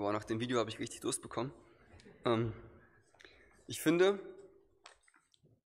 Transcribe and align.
Boah, 0.00 0.14
nach 0.14 0.24
dem 0.24 0.40
Video 0.40 0.58
habe 0.58 0.70
ich 0.70 0.78
richtig 0.78 1.00
Durst 1.00 1.20
bekommen. 1.20 1.52
Ähm, 2.24 2.54
ich 3.66 3.82
finde, 3.82 4.18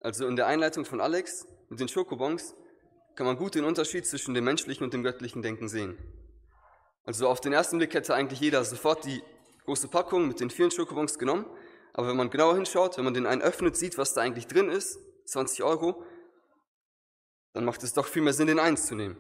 also 0.02 0.28
in 0.28 0.36
der 0.36 0.46
Einleitung 0.46 0.86
von 0.86 1.02
Alex 1.02 1.48
mit 1.70 1.80
den 1.80 1.88
Schokobons 1.88 2.54
kann 3.16 3.26
man 3.26 3.38
gut 3.38 3.56
den 3.56 3.66
Unterschied 3.66 4.06
zwischen 4.06 4.36
dem 4.36 4.44
menschlichen 4.44 4.84
und 4.84 4.94
dem 4.94 5.02
göttlichen 5.02 5.42
Denken 5.42 5.68
sehen. 5.68 5.98
Also 7.06 7.28
auf 7.28 7.42
den 7.42 7.54
ersten 7.54 7.80
Blick 7.80 7.96
hätte 7.96 8.14
eigentlich 8.14 8.40
jeder 8.40 8.64
sofort 8.64 9.04
die 9.04 9.24
große 9.66 9.88
Packung 9.88 10.28
mit 10.28 10.40
den 10.40 10.52
vielen 10.52 10.70
Schokobons 10.70 11.18
genommen, 11.18 11.48
aber 11.94 12.10
wenn 12.10 12.18
man 12.18 12.30
genauer 12.30 12.54
hinschaut, 12.54 13.00
wenn 13.00 13.06
man 13.06 13.16
den 13.16 13.26
einen 13.26 13.42
öffnet, 13.42 13.78
sieht, 13.78 13.98
was 13.98 14.14
da 14.14 14.22
eigentlich 14.22 14.46
drin 14.46 14.70
ist, 14.70 15.00
20 15.26 15.64
Euro, 15.64 16.04
dann 17.54 17.66
macht 17.66 17.82
es 17.82 17.94
doch 17.94 18.06
viel 18.06 18.22
mehr 18.22 18.34
Sinn, 18.34 18.46
den 18.46 18.60
eins 18.60 18.86
zu 18.86 18.94
nehmen. 18.94 19.18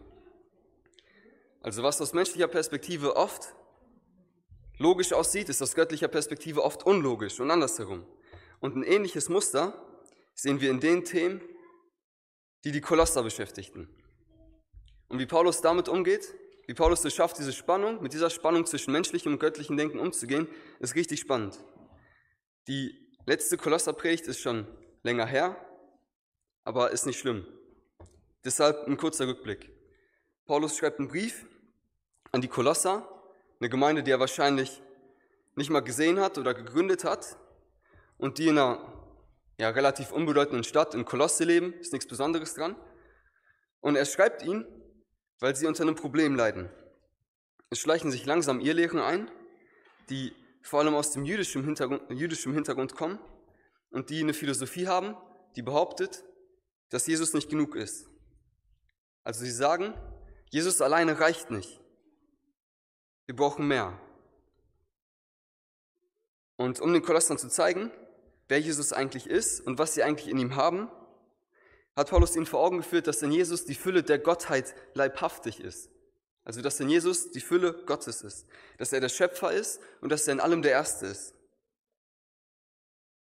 Also 1.64 1.82
was 1.82 2.00
aus 2.00 2.14
menschlicher 2.14 2.48
Perspektive 2.48 3.15
oft 3.15 3.55
logisch 4.79 5.14
aussieht, 5.14 5.50
ist 5.50 5.61
aus 5.61 5.75
göttlicher 5.75 6.07
Perspektive 6.07 6.64
oft 6.64 6.86
unlogisch 6.86 7.39
und 7.39 7.51
andersherum. 7.51 8.06
Und 8.60 8.75
ein 8.75 8.83
ähnliches 8.83 9.29
Muster 9.29 9.74
sehen 10.33 10.60
wir 10.60 10.71
in 10.71 10.79
den 10.79 11.05
Themen, 11.05 11.42
die 12.64 12.71
die 12.71 12.82
Kolosser 12.82 13.24
beschäftigten. 13.24 13.88
Und 15.07 15.19
wie 15.19 15.25
Paulus 15.25 15.61
damit 15.61 15.88
umgeht, 15.88 16.33
wie 16.68 16.74
Paulus 16.74 17.04
es 17.04 17.14
schafft, 17.15 17.38
diese 17.38 17.54
Spannung, 17.54 18.02
mit 18.02 18.14
dieser 18.14 18.29
Spannung 18.29 18.65
zwischen 18.65 18.92
menschlichem 18.92 19.33
und 19.33 19.39
göttlichem 19.39 19.75
Denken 19.75 20.00
umzugehen, 20.00 20.47
ist 20.80 20.96
richtig 20.96 21.19
spannend. 21.19 21.57
Die 22.68 23.18
letzte 23.25 23.57
Kolosserpredigt 23.57 24.27
ist 24.27 24.39
schon 24.39 24.68
länger 25.04 25.25
her, 25.25 25.57
aber 26.64 26.91
ist 26.91 27.05
nicht 27.05 27.19
schlimm. 27.19 27.47
Deshalb 28.46 28.88
ein 28.88 28.97
kurzer 28.97 29.27
Rückblick. 29.27 29.71
Paulus 30.46 30.77
schreibt 30.77 31.00
einen 31.00 31.07
Brief 31.07 31.46
an 32.31 32.41
die 32.41 32.47
Kolosser, 32.47 33.19
eine 33.59 33.69
Gemeinde, 33.69 34.03
die 34.03 34.11
er 34.11 34.19
wahrscheinlich 34.19 34.81
nicht 35.55 35.69
mal 35.69 35.81
gesehen 35.81 36.19
hat 36.19 36.38
oder 36.38 36.53
gegründet 36.53 37.03
hat 37.03 37.38
und 38.17 38.38
die 38.38 38.47
in 38.47 38.57
einer 38.57 38.99
ja, 39.59 39.69
relativ 39.69 40.11
unbedeutenden 40.11 40.63
Stadt 40.63 40.95
in 40.95 41.05
Kolosse 41.05 41.43
leben, 41.43 41.73
ist 41.73 41.91
nichts 41.91 42.07
Besonderes 42.07 42.53
dran. 42.55 42.75
Und 43.81 43.95
er 43.95 44.05
schreibt 44.05 44.41
ihnen, 44.43 44.66
weil 45.39 45.55
sie 45.55 45.67
unter 45.67 45.83
einem 45.83 45.95
Problem 45.95 46.35
leiden. 46.35 46.69
Es 47.69 47.79
schleichen 47.79 48.11
sich 48.11 48.25
langsam 48.25 48.59
Irrlehren 48.61 48.99
ein, 48.99 49.29
die 50.09 50.33
vor 50.61 50.79
allem 50.79 50.95
aus 50.95 51.11
dem 51.11 51.25
jüdischen 51.25 51.63
Hintergrund, 51.63 52.01
jüdischen 52.09 52.53
Hintergrund 52.53 52.95
kommen 52.95 53.19
und 53.91 54.09
die 54.09 54.21
eine 54.21 54.33
Philosophie 54.33 54.88
haben, 54.88 55.16
die 55.55 55.61
behauptet, 55.61 56.23
dass 56.89 57.07
Jesus 57.07 57.33
nicht 57.33 57.49
genug 57.49 57.75
ist. 57.75 58.07
Also 59.23 59.44
sie 59.44 59.51
sagen, 59.51 59.94
Jesus 60.49 60.81
alleine 60.81 61.19
reicht 61.19 61.51
nicht. 61.51 61.78
Wir 63.30 63.35
brauchen 63.35 63.67
mehr. 63.67 63.95
Und 66.55 66.80
um 66.80 66.91
den 66.91 67.03
Kolossern 67.03 67.38
zu 67.38 67.47
zeigen, 67.47 67.91
wer 68.47 68.59
Jesus 68.59 68.91
eigentlich 68.91 69.27
ist 69.27 69.61
und 69.61 69.77
was 69.77 69.94
sie 69.94 70.02
eigentlich 70.02 70.30
in 70.30 70.39
ihm 70.39 70.55
haben, 70.55 70.89
hat 71.95 72.09
Paulus 72.09 72.35
ihnen 72.35 72.47
vor 72.47 72.61
Augen 72.61 72.77
geführt, 72.77 73.05
dass 73.05 73.22
in 73.22 73.31
Jesus 73.31 73.66
die 73.66 73.75
Fülle 73.75 74.02
der 74.02 74.17
Gottheit 74.17 74.73
leibhaftig 74.95 75.59
ist. 75.59 75.91
Also 76.44 76.63
dass 76.63 76.80
in 76.80 76.89
Jesus 76.89 77.30
die 77.30 77.39
Fülle 77.39 77.73
Gottes 77.85 78.23
ist, 78.23 78.47
dass 78.80 78.94
er 78.94 79.00
der 79.00 79.09
Schöpfer 79.09 79.53
ist 79.53 79.80
und 80.02 80.11
dass 80.11 80.27
er 80.27 80.33
in 80.33 80.39
allem 80.39 80.63
der 80.63 80.72
Erste 80.72 81.05
ist. 81.05 81.35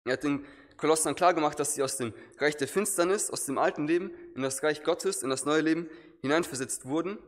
Er 0.05 0.13
hat 0.13 0.23
den 0.23 0.47
Kolossern 0.77 1.17
klargemacht, 1.17 1.59
dass 1.59 1.75
sie 1.75 1.83
aus 1.83 1.97
dem 1.97 2.15
Reich 2.39 2.57
der 2.57 2.69
Finsternis, 2.69 3.29
aus 3.29 3.45
dem 3.45 3.59
alten 3.59 3.89
Leben 3.89 4.13
in 4.37 4.43
das 4.43 4.63
Reich 4.63 4.85
Gottes, 4.85 5.25
in 5.25 5.31
das 5.31 5.47
neue 5.47 5.63
Leben 5.63 5.91
hineinversetzt 6.21 6.87
wurden 6.87 7.19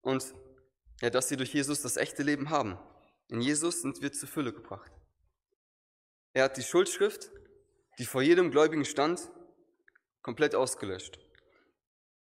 und 0.00 0.34
ja, 1.02 1.10
dass 1.10 1.28
sie 1.28 1.36
durch 1.36 1.52
Jesus 1.52 1.82
das 1.82 1.96
echte 1.96 2.22
Leben 2.22 2.48
haben. 2.48 2.78
In 3.28 3.40
Jesus 3.40 3.82
sind 3.82 4.00
wir 4.00 4.12
zur 4.12 4.28
Fülle 4.28 4.52
gebracht. 4.52 4.90
Er 6.32 6.44
hat 6.44 6.56
die 6.56 6.62
Schuldschrift, 6.62 7.30
die 7.98 8.04
vor 8.04 8.22
jedem 8.22 8.50
Gläubigen 8.50 8.84
stand, 8.84 9.30
komplett 10.22 10.54
ausgelöscht. 10.54 11.18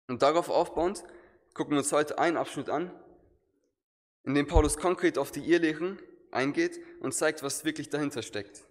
Und 0.07 0.23
darauf 0.23 0.49
aufbauend 0.49 1.03
gucken 1.53 1.73
wir 1.73 1.77
uns 1.79 1.91
heute 1.91 2.17
einen 2.17 2.35
Abschnitt 2.35 2.69
an, 2.69 2.91
in 4.23 4.33
dem 4.33 4.47
Paulus 4.47 4.77
konkret 4.77 5.17
auf 5.17 5.31
die 5.31 5.41
Irrlehren 5.41 6.01
eingeht 6.31 6.79
und 6.99 7.13
zeigt, 7.13 7.43
was 7.43 7.65
wirklich 7.65 7.89
dahinter 7.89 8.23
steckt. 8.23 8.65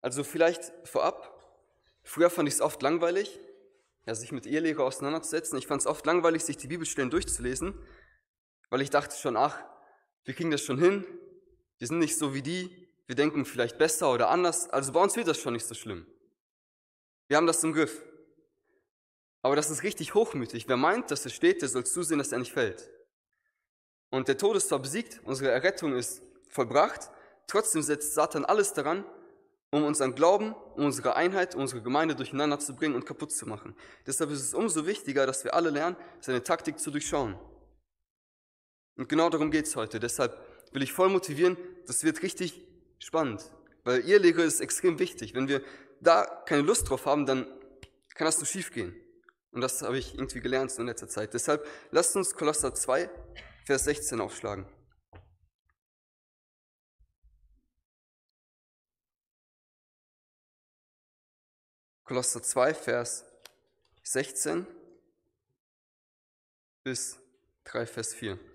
Also 0.00 0.22
vielleicht 0.22 0.72
vorab, 0.84 1.44
früher 2.04 2.30
fand 2.30 2.48
ich 2.48 2.54
es 2.54 2.60
oft 2.60 2.80
langweilig, 2.82 3.40
ja, 4.06 4.14
sich 4.14 4.32
mit 4.32 4.46
Irrlehre 4.46 4.84
auseinanderzusetzen. 4.84 5.58
Ich 5.58 5.66
fand 5.66 5.82
es 5.82 5.86
oft 5.86 6.06
langweilig, 6.06 6.44
sich 6.44 6.56
die 6.56 6.68
Bibelstellen 6.68 7.10
durchzulesen, 7.10 7.74
weil 8.70 8.80
ich 8.80 8.90
dachte 8.90 9.16
schon, 9.16 9.36
ach, 9.36 9.58
wir 10.24 10.34
kriegen 10.34 10.50
das 10.50 10.62
schon 10.62 10.78
hin, 10.78 11.04
wir 11.78 11.86
sind 11.86 11.98
nicht 11.98 12.16
so 12.16 12.34
wie 12.34 12.42
die, 12.42 12.88
wir 13.06 13.16
denken 13.16 13.44
vielleicht 13.44 13.76
besser 13.78 14.12
oder 14.12 14.30
anders, 14.30 14.70
also 14.70 14.92
bei 14.92 15.02
uns 15.02 15.16
wird 15.16 15.28
das 15.28 15.38
schon 15.38 15.52
nicht 15.52 15.66
so 15.66 15.74
schlimm. 15.74 16.06
Wir 17.28 17.36
haben 17.36 17.46
das 17.46 17.62
im 17.62 17.72
Griff. 17.72 18.02
Aber 19.42 19.56
das 19.56 19.70
ist 19.70 19.82
richtig 19.82 20.14
hochmütig. 20.14 20.68
Wer 20.68 20.76
meint, 20.76 21.10
dass 21.10 21.24
es 21.24 21.32
steht, 21.32 21.62
der 21.62 21.68
soll 21.68 21.84
zusehen, 21.84 22.18
dass 22.18 22.32
er 22.32 22.38
nicht 22.38 22.52
fällt. 22.52 22.90
Und 24.10 24.28
der 24.28 24.36
Tod 24.36 24.56
ist 24.56 24.68
zwar 24.68 24.80
besiegt, 24.80 25.20
unsere 25.24 25.50
Errettung 25.50 25.94
ist 25.94 26.22
vollbracht, 26.48 27.10
trotzdem 27.46 27.82
setzt 27.82 28.14
Satan 28.14 28.44
alles 28.44 28.72
daran, 28.72 29.04
um 29.70 29.84
unseren 29.84 30.14
Glauben, 30.14 30.54
um 30.74 30.84
unsere 30.84 31.14
Einheit, 31.14 31.54
um 31.54 31.62
unsere 31.62 31.80
Gemeinde 31.80 32.16
durcheinander 32.16 32.58
zu 32.58 32.74
bringen 32.74 32.96
und 32.96 33.06
kaputt 33.06 33.32
zu 33.32 33.46
machen. 33.46 33.76
Deshalb 34.06 34.30
ist 34.30 34.42
es 34.42 34.54
umso 34.54 34.86
wichtiger, 34.86 35.26
dass 35.26 35.44
wir 35.44 35.54
alle 35.54 35.70
lernen, 35.70 35.96
seine 36.20 36.42
Taktik 36.42 36.78
zu 36.78 36.90
durchschauen. 36.90 37.38
Und 39.00 39.08
genau 39.08 39.30
darum 39.30 39.50
geht 39.50 39.64
es 39.64 39.76
heute. 39.76 39.98
Deshalb 39.98 40.38
will 40.72 40.82
ich 40.82 40.92
voll 40.92 41.08
motivieren, 41.08 41.56
das 41.86 42.04
wird 42.04 42.20
richtig 42.20 42.62
spannend, 42.98 43.50
weil 43.82 44.06
ihr 44.06 44.18
Lehre 44.18 44.42
ist 44.42 44.60
extrem 44.60 44.98
wichtig. 44.98 45.32
Wenn 45.32 45.48
wir 45.48 45.64
da 46.02 46.26
keine 46.44 46.60
Lust 46.60 46.90
drauf 46.90 47.06
haben, 47.06 47.24
dann 47.24 47.46
kann 48.14 48.26
das 48.26 48.36
nur 48.36 48.46
schief 48.46 48.70
gehen. 48.72 48.94
Und 49.52 49.62
das 49.62 49.80
habe 49.80 49.96
ich 49.96 50.12
irgendwie 50.16 50.42
gelernt 50.42 50.78
in 50.78 50.84
letzter 50.84 51.08
Zeit. 51.08 51.32
Deshalb 51.32 51.66
lasst 51.90 52.14
uns 52.14 52.34
Kolosser 52.34 52.74
2, 52.74 53.08
Vers 53.64 53.84
16 53.84 54.20
aufschlagen. 54.20 54.66
Kolosser 62.04 62.42
2, 62.42 62.74
Vers 62.74 63.24
16 64.02 64.66
bis 66.84 67.18
3, 67.64 67.86
Vers 67.86 68.12
4. 68.12 68.49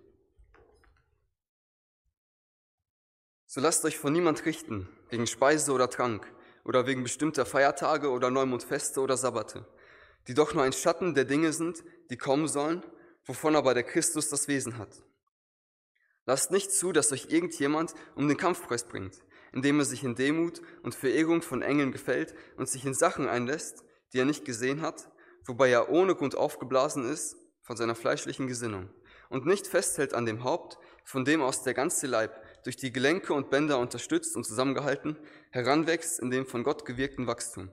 So 3.55 3.61
lasst 3.61 3.85
euch 3.85 3.97
von 3.97 4.11
niemand 4.11 4.45
richten, 4.45 4.89
wegen 5.09 5.27
Speise 5.27 5.71
oder 5.71 5.89
Trank, 5.89 6.29
oder 6.65 6.87
wegen 6.87 7.03
bestimmter 7.03 7.45
Feiertage 7.45 8.09
oder 8.09 8.29
Neumondfeste 8.29 8.99
oder 8.99 9.15
Sabbate, 9.15 9.65
die 10.27 10.33
doch 10.33 10.53
nur 10.53 10.63
ein 10.63 10.73
Schatten 10.73 11.15
der 11.15 11.23
Dinge 11.23 11.53
sind, 11.53 11.85
die 12.09 12.17
kommen 12.17 12.49
sollen, 12.49 12.83
wovon 13.23 13.55
aber 13.55 13.73
der 13.73 13.83
Christus 13.83 14.27
das 14.27 14.49
Wesen 14.49 14.77
hat. 14.77 15.01
Lasst 16.25 16.51
nicht 16.51 16.69
zu, 16.69 16.91
dass 16.91 17.13
euch 17.13 17.27
irgendjemand 17.29 17.93
um 18.15 18.27
den 18.27 18.35
Kampfpreis 18.35 18.83
bringt, 18.83 19.23
indem 19.53 19.79
er 19.79 19.85
sich 19.85 20.03
in 20.03 20.15
Demut 20.15 20.61
und 20.83 20.93
Verehrung 20.93 21.41
von 21.41 21.61
Engeln 21.61 21.93
gefällt 21.93 22.35
und 22.57 22.67
sich 22.67 22.83
in 22.83 22.93
Sachen 22.93 23.25
einlässt, 23.25 23.85
die 24.11 24.19
er 24.19 24.25
nicht 24.25 24.43
gesehen 24.43 24.81
hat, 24.81 25.09
wobei 25.45 25.69
er 25.69 25.87
ohne 25.87 26.13
Grund 26.15 26.35
aufgeblasen 26.35 27.09
ist 27.09 27.37
von 27.61 27.77
seiner 27.77 27.95
fleischlichen 27.95 28.47
Gesinnung 28.47 28.89
und 29.29 29.45
nicht 29.45 29.65
festhält 29.65 30.13
an 30.13 30.25
dem 30.25 30.43
Haupt, 30.43 30.77
von 31.05 31.23
dem 31.23 31.41
aus 31.41 31.63
der 31.63 31.73
ganze 31.73 32.05
Leib 32.07 32.44
durch 32.65 32.75
die 32.75 32.91
Gelenke 32.91 33.33
und 33.33 33.49
Bänder 33.49 33.79
unterstützt 33.79 34.35
und 34.35 34.43
zusammengehalten, 34.43 35.17
heranwächst 35.51 36.19
in 36.19 36.29
dem 36.29 36.45
von 36.45 36.63
Gott 36.63 36.85
gewirkten 36.85 37.27
Wachstum. 37.27 37.71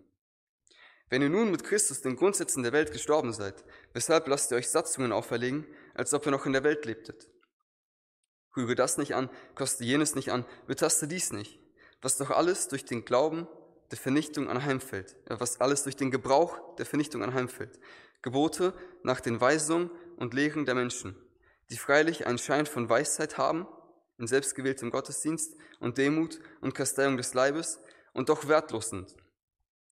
Wenn 1.10 1.22
ihr 1.22 1.28
nun 1.28 1.50
mit 1.50 1.64
Christus 1.64 2.00
den 2.00 2.14
Grundsätzen 2.16 2.62
der 2.62 2.72
Welt 2.72 2.92
gestorben 2.92 3.32
seid, 3.32 3.64
weshalb 3.92 4.28
lasst 4.28 4.52
ihr 4.52 4.56
euch 4.56 4.68
Satzungen 4.68 5.10
auferlegen, 5.10 5.66
als 5.94 6.14
ob 6.14 6.24
ihr 6.24 6.32
noch 6.32 6.46
in 6.46 6.52
der 6.52 6.64
Welt 6.64 6.86
lebtet? 6.86 7.28
Rühre 8.56 8.76
das 8.76 8.96
nicht 8.98 9.16
an, 9.16 9.28
koste 9.56 9.82
jenes 9.82 10.14
nicht 10.14 10.30
an, 10.30 10.44
betaste 10.68 11.08
dies 11.08 11.32
nicht 11.32 11.58
was 12.02 12.16
doch 12.16 12.30
alles 12.30 12.68
durch 12.68 12.84
den 12.84 13.04
Glauben 13.04 13.46
der 13.90 13.98
Vernichtung 13.98 14.48
anheimfällt, 14.48 15.16
was 15.28 15.60
alles 15.60 15.84
durch 15.84 15.96
den 15.96 16.10
Gebrauch 16.10 16.58
der 16.76 16.84
Vernichtung 16.84 17.22
anheimfällt. 17.22 17.78
Gebote 18.20 18.74
nach 19.02 19.20
den 19.20 19.40
Weisungen 19.40 19.90
und 20.16 20.34
Lehren 20.34 20.66
der 20.66 20.74
Menschen, 20.74 21.16
die 21.70 21.76
freilich 21.76 22.26
einen 22.26 22.38
Schein 22.38 22.66
von 22.66 22.88
Weisheit 22.88 23.38
haben, 23.38 23.66
in 24.18 24.26
selbstgewähltem 24.26 24.90
Gottesdienst 24.90 25.56
und 25.80 25.98
Demut 25.98 26.40
und 26.60 26.74
Kasteiung 26.74 27.16
des 27.16 27.34
Leibes 27.34 27.80
und 28.12 28.28
doch 28.28 28.46
wertlos 28.48 28.90
sind 28.90 29.14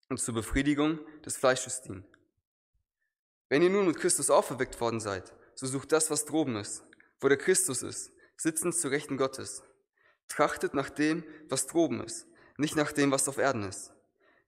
und 0.08 0.18
zur 0.18 0.34
Befriedigung 0.34 0.98
des 1.24 1.36
Fleisches 1.36 1.82
dienen. 1.82 2.04
Wenn 3.48 3.62
ihr 3.62 3.70
nun 3.70 3.86
mit 3.86 3.98
Christus 3.98 4.30
auferweckt 4.30 4.80
worden 4.80 5.00
seid, 5.00 5.32
so 5.54 5.66
sucht 5.66 5.92
das, 5.92 6.10
was 6.10 6.24
droben 6.24 6.56
ist, 6.56 6.84
wo 7.20 7.28
der 7.28 7.38
Christus 7.38 7.82
ist, 7.82 8.12
sitzend 8.36 8.74
zu 8.74 8.88
Rechten 8.88 9.16
Gottes. 9.16 9.62
Trachtet 10.28 10.74
nach 10.74 10.90
dem, 10.90 11.24
was 11.48 11.66
droben 11.66 12.00
ist, 12.02 12.26
nicht 12.56 12.76
nach 12.76 12.92
dem, 12.92 13.10
was 13.10 13.28
auf 13.28 13.38
Erden 13.38 13.64
ist. 13.64 13.92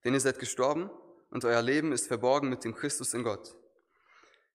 Denn 0.03 0.13
ihr 0.13 0.19
seid 0.19 0.39
gestorben 0.39 0.89
und 1.29 1.45
euer 1.45 1.61
Leben 1.61 1.91
ist 1.91 2.07
verborgen 2.07 2.49
mit 2.49 2.63
dem 2.63 2.73
Christus 2.73 3.13
in 3.13 3.23
Gott. 3.23 3.55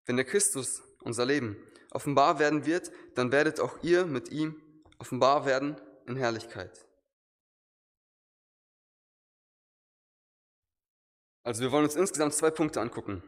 Wenn 0.06 0.16
der 0.16 0.24
Christus, 0.24 0.82
unser 1.02 1.26
Leben, 1.26 1.56
offenbar 1.90 2.38
werden 2.38 2.66
wird, 2.66 2.90
dann 3.14 3.32
werdet 3.32 3.60
auch 3.60 3.82
ihr 3.82 4.06
mit 4.06 4.30
ihm 4.30 4.60
offenbar 4.98 5.46
werden 5.46 5.80
in 6.06 6.16
Herrlichkeit. 6.16 6.86
Also 11.42 11.62
wir 11.62 11.72
wollen 11.72 11.84
uns 11.84 11.96
insgesamt 11.96 12.34
zwei 12.34 12.50
Punkte 12.50 12.80
angucken. 12.80 13.22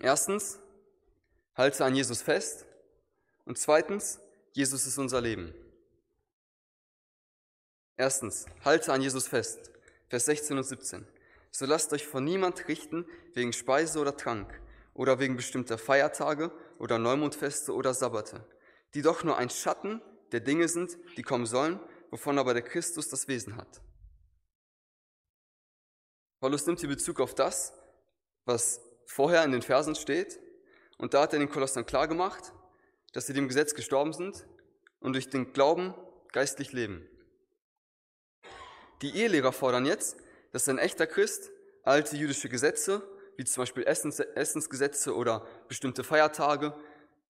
Erstens, 0.00 0.58
halte 1.54 1.84
an 1.84 1.94
Jesus 1.94 2.22
fest. 2.22 2.64
Und 3.44 3.58
zweitens, 3.58 4.20
Jesus 4.52 4.86
ist 4.86 4.98
unser 4.98 5.20
Leben. 5.20 5.52
Erstens, 7.96 8.46
halte 8.64 8.92
an 8.92 9.02
Jesus 9.02 9.28
fest. 9.28 9.70
Vers 10.08 10.24
16 10.24 10.56
und 10.56 10.64
17. 10.64 11.06
So 11.50 11.66
lasst 11.66 11.92
euch 11.92 12.06
von 12.06 12.24
niemand 12.24 12.68
richten 12.68 13.06
wegen 13.34 13.52
Speise 13.52 13.98
oder 13.98 14.16
Trank 14.16 14.60
oder 14.94 15.18
wegen 15.18 15.36
bestimmter 15.36 15.78
Feiertage 15.78 16.50
oder 16.78 16.98
Neumondfeste 16.98 17.74
oder 17.74 17.92
Sabbate, 17.92 18.44
die 18.94 19.02
doch 19.02 19.24
nur 19.24 19.36
ein 19.36 19.50
Schatten 19.50 20.00
der 20.32 20.40
Dinge 20.40 20.68
sind, 20.68 20.98
die 21.16 21.22
kommen 21.22 21.46
sollen, 21.46 21.80
wovon 22.10 22.38
aber 22.38 22.54
der 22.54 22.62
Christus 22.62 23.08
das 23.08 23.28
Wesen 23.28 23.56
hat. 23.56 23.82
Paulus 26.40 26.66
nimmt 26.66 26.80
hier 26.80 26.88
Bezug 26.88 27.20
auf 27.20 27.34
das, 27.34 27.72
was 28.44 28.80
vorher 29.06 29.44
in 29.44 29.52
den 29.52 29.62
Versen 29.62 29.94
steht, 29.94 30.38
und 30.98 31.14
da 31.14 31.22
hat 31.22 31.32
er 31.32 31.38
den 31.38 31.50
Kolossern 31.50 31.86
klargemacht, 31.86 32.52
dass 33.12 33.26
sie 33.26 33.32
dem 33.32 33.48
Gesetz 33.48 33.74
gestorben 33.74 34.12
sind 34.12 34.46
und 35.00 35.12
durch 35.14 35.28
den 35.28 35.52
Glauben 35.52 35.94
geistlich 36.32 36.72
leben. 36.72 37.08
Die 39.02 39.14
Ehelehrer 39.16 39.52
fordern 39.52 39.86
jetzt, 39.86 40.16
dass 40.52 40.68
ein 40.68 40.78
echter 40.78 41.06
Christ 41.06 41.50
alte 41.84 42.16
jüdische 42.16 42.48
Gesetze, 42.48 43.08
wie 43.36 43.44
zum 43.44 43.62
Beispiel 43.62 43.84
Essens, 43.84 44.18
Essensgesetze 44.18 45.14
oder 45.14 45.46
bestimmte 45.68 46.02
Feiertage, 46.02 46.74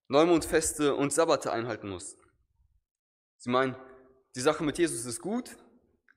Neumondfeste 0.08 0.94
und 0.94 1.12
Sabbate 1.12 1.52
einhalten 1.52 1.90
muss. 1.90 2.16
Sie 3.38 3.50
meinen, 3.50 3.76
die 4.34 4.40
Sache 4.40 4.62
mit 4.62 4.78
Jesus 4.78 5.06
ist 5.06 5.20
gut, 5.20 5.56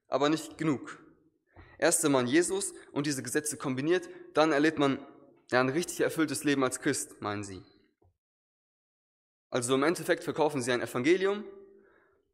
aber 0.08 0.30
nicht 0.30 0.58
genug. 0.58 1.00
Erst 1.78 2.04
wenn 2.04 2.12
man 2.12 2.28
Jesus 2.28 2.74
und 2.92 3.08
diese 3.08 3.24
Gesetze 3.24 3.58
kombiniert, 3.58 4.10
dann 4.34 4.52
erlebt 4.52 4.78
man 4.78 5.00
ja, 5.52 5.60
ein 5.60 5.70
richtig 5.70 6.02
erfülltes 6.02 6.44
Leben 6.44 6.64
als 6.64 6.80
Christ, 6.80 7.22
meinen 7.22 7.44
sie. 7.44 7.64
Also 9.50 9.76
im 9.76 9.84
Endeffekt 9.84 10.24
verkaufen 10.24 10.62
sie 10.62 10.72
ein 10.72 10.82
Evangelium 10.82 11.44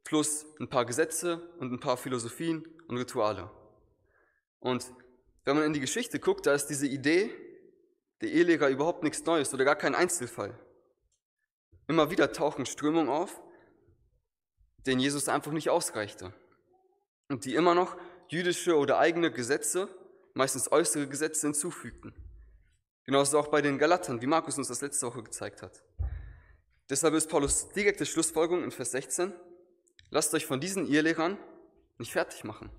plus 0.04 0.45
ein 0.60 0.69
paar 0.69 0.86
Gesetze 0.86 1.50
und 1.60 1.74
ein 1.74 1.80
paar 1.80 1.98
Philosophien 1.98 2.66
und 2.88 2.98
Rituale. 2.98 3.50
Und 4.60 4.94
wenn 5.44 5.56
man 5.56 5.66
in 5.66 5.74
die 5.74 5.80
Geschichte 5.80 6.19
guckt, 6.19 6.45
da 6.45 6.54
ist 6.54 6.68
diese 6.68 6.88
Idee 6.88 7.34
der 8.22 8.30
Ehelehrer 8.30 8.69
überhaupt 8.69 9.04
nichts 9.04 9.24
Neues 9.25 9.54
oder 9.54 9.66
gar 9.66 9.75
kein 9.75 9.95
Einzelfall. 9.95 10.57
Immer 11.88 12.12
wieder 12.12 12.31
tauchen 12.31 12.66
Strömungen 12.66 13.10
auf, 13.10 13.42
denen 14.88 15.01
Jesus 15.01 15.30
einfach 15.30 15.51
nicht 15.51 15.69
ausreichte 15.69 16.34
und 17.30 17.45
die 17.45 17.56
immer 17.56 17.75
noch 17.75 17.98
jüdische 18.30 18.78
oder 18.78 19.00
eigene 19.00 19.31
Gesetze, 19.31 19.89
meistens 20.34 20.72
äußere 20.72 21.07
Gesetze 21.07 21.48
hinzufügten. 21.48 22.13
Genauso 23.06 23.39
auch 23.39 23.48
bei 23.48 23.62
den 23.62 23.78
Galatern, 23.78 24.22
wie 24.22 24.28
Markus 24.28 24.57
uns 24.57 24.68
das 24.68 24.81
letzte 24.81 25.07
Woche 25.07 25.24
gezeigt 25.24 25.62
hat. 25.62 25.84
Deshalb 26.89 27.13
ist 27.13 27.30
Paulus 27.30 27.69
direkte 27.69 28.06
Schlussfolgerung 28.06 28.63
in 28.63 28.72
Vers 28.72 28.92
16, 28.92 29.34
lasst 30.10 30.34
euch 30.34 30.45
von 30.45 30.60
diesen 30.60 30.88
Irrlehrern 30.88 31.38
nicht 31.98 32.13
fertig 32.13 32.44
machen. 32.44 32.69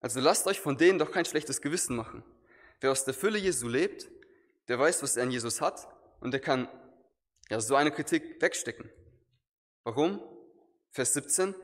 Also 0.00 0.20
lasst 0.20 0.46
euch 0.46 0.60
von 0.60 0.76
denen 0.76 0.98
doch 0.98 1.10
kein 1.10 1.24
schlechtes 1.24 1.60
Gewissen 1.60 1.96
machen. 1.96 2.22
Wer 2.80 2.92
aus 2.92 3.04
der 3.04 3.14
Fülle 3.14 3.38
Jesu 3.38 3.68
lebt, 3.68 4.08
der 4.68 4.78
weiß, 4.78 5.02
was 5.02 5.16
er 5.16 5.24
an 5.24 5.30
Jesus 5.32 5.60
hat 5.60 5.88
und 6.20 6.30
der 6.30 6.40
kann 6.40 6.68
ja 7.50 7.60
so 7.60 7.74
eine 7.74 7.90
Kritik 7.90 8.40
wegstecken. 8.40 8.88
Warum? 9.82 10.20
Vers 10.90 11.14
17, 11.14 11.54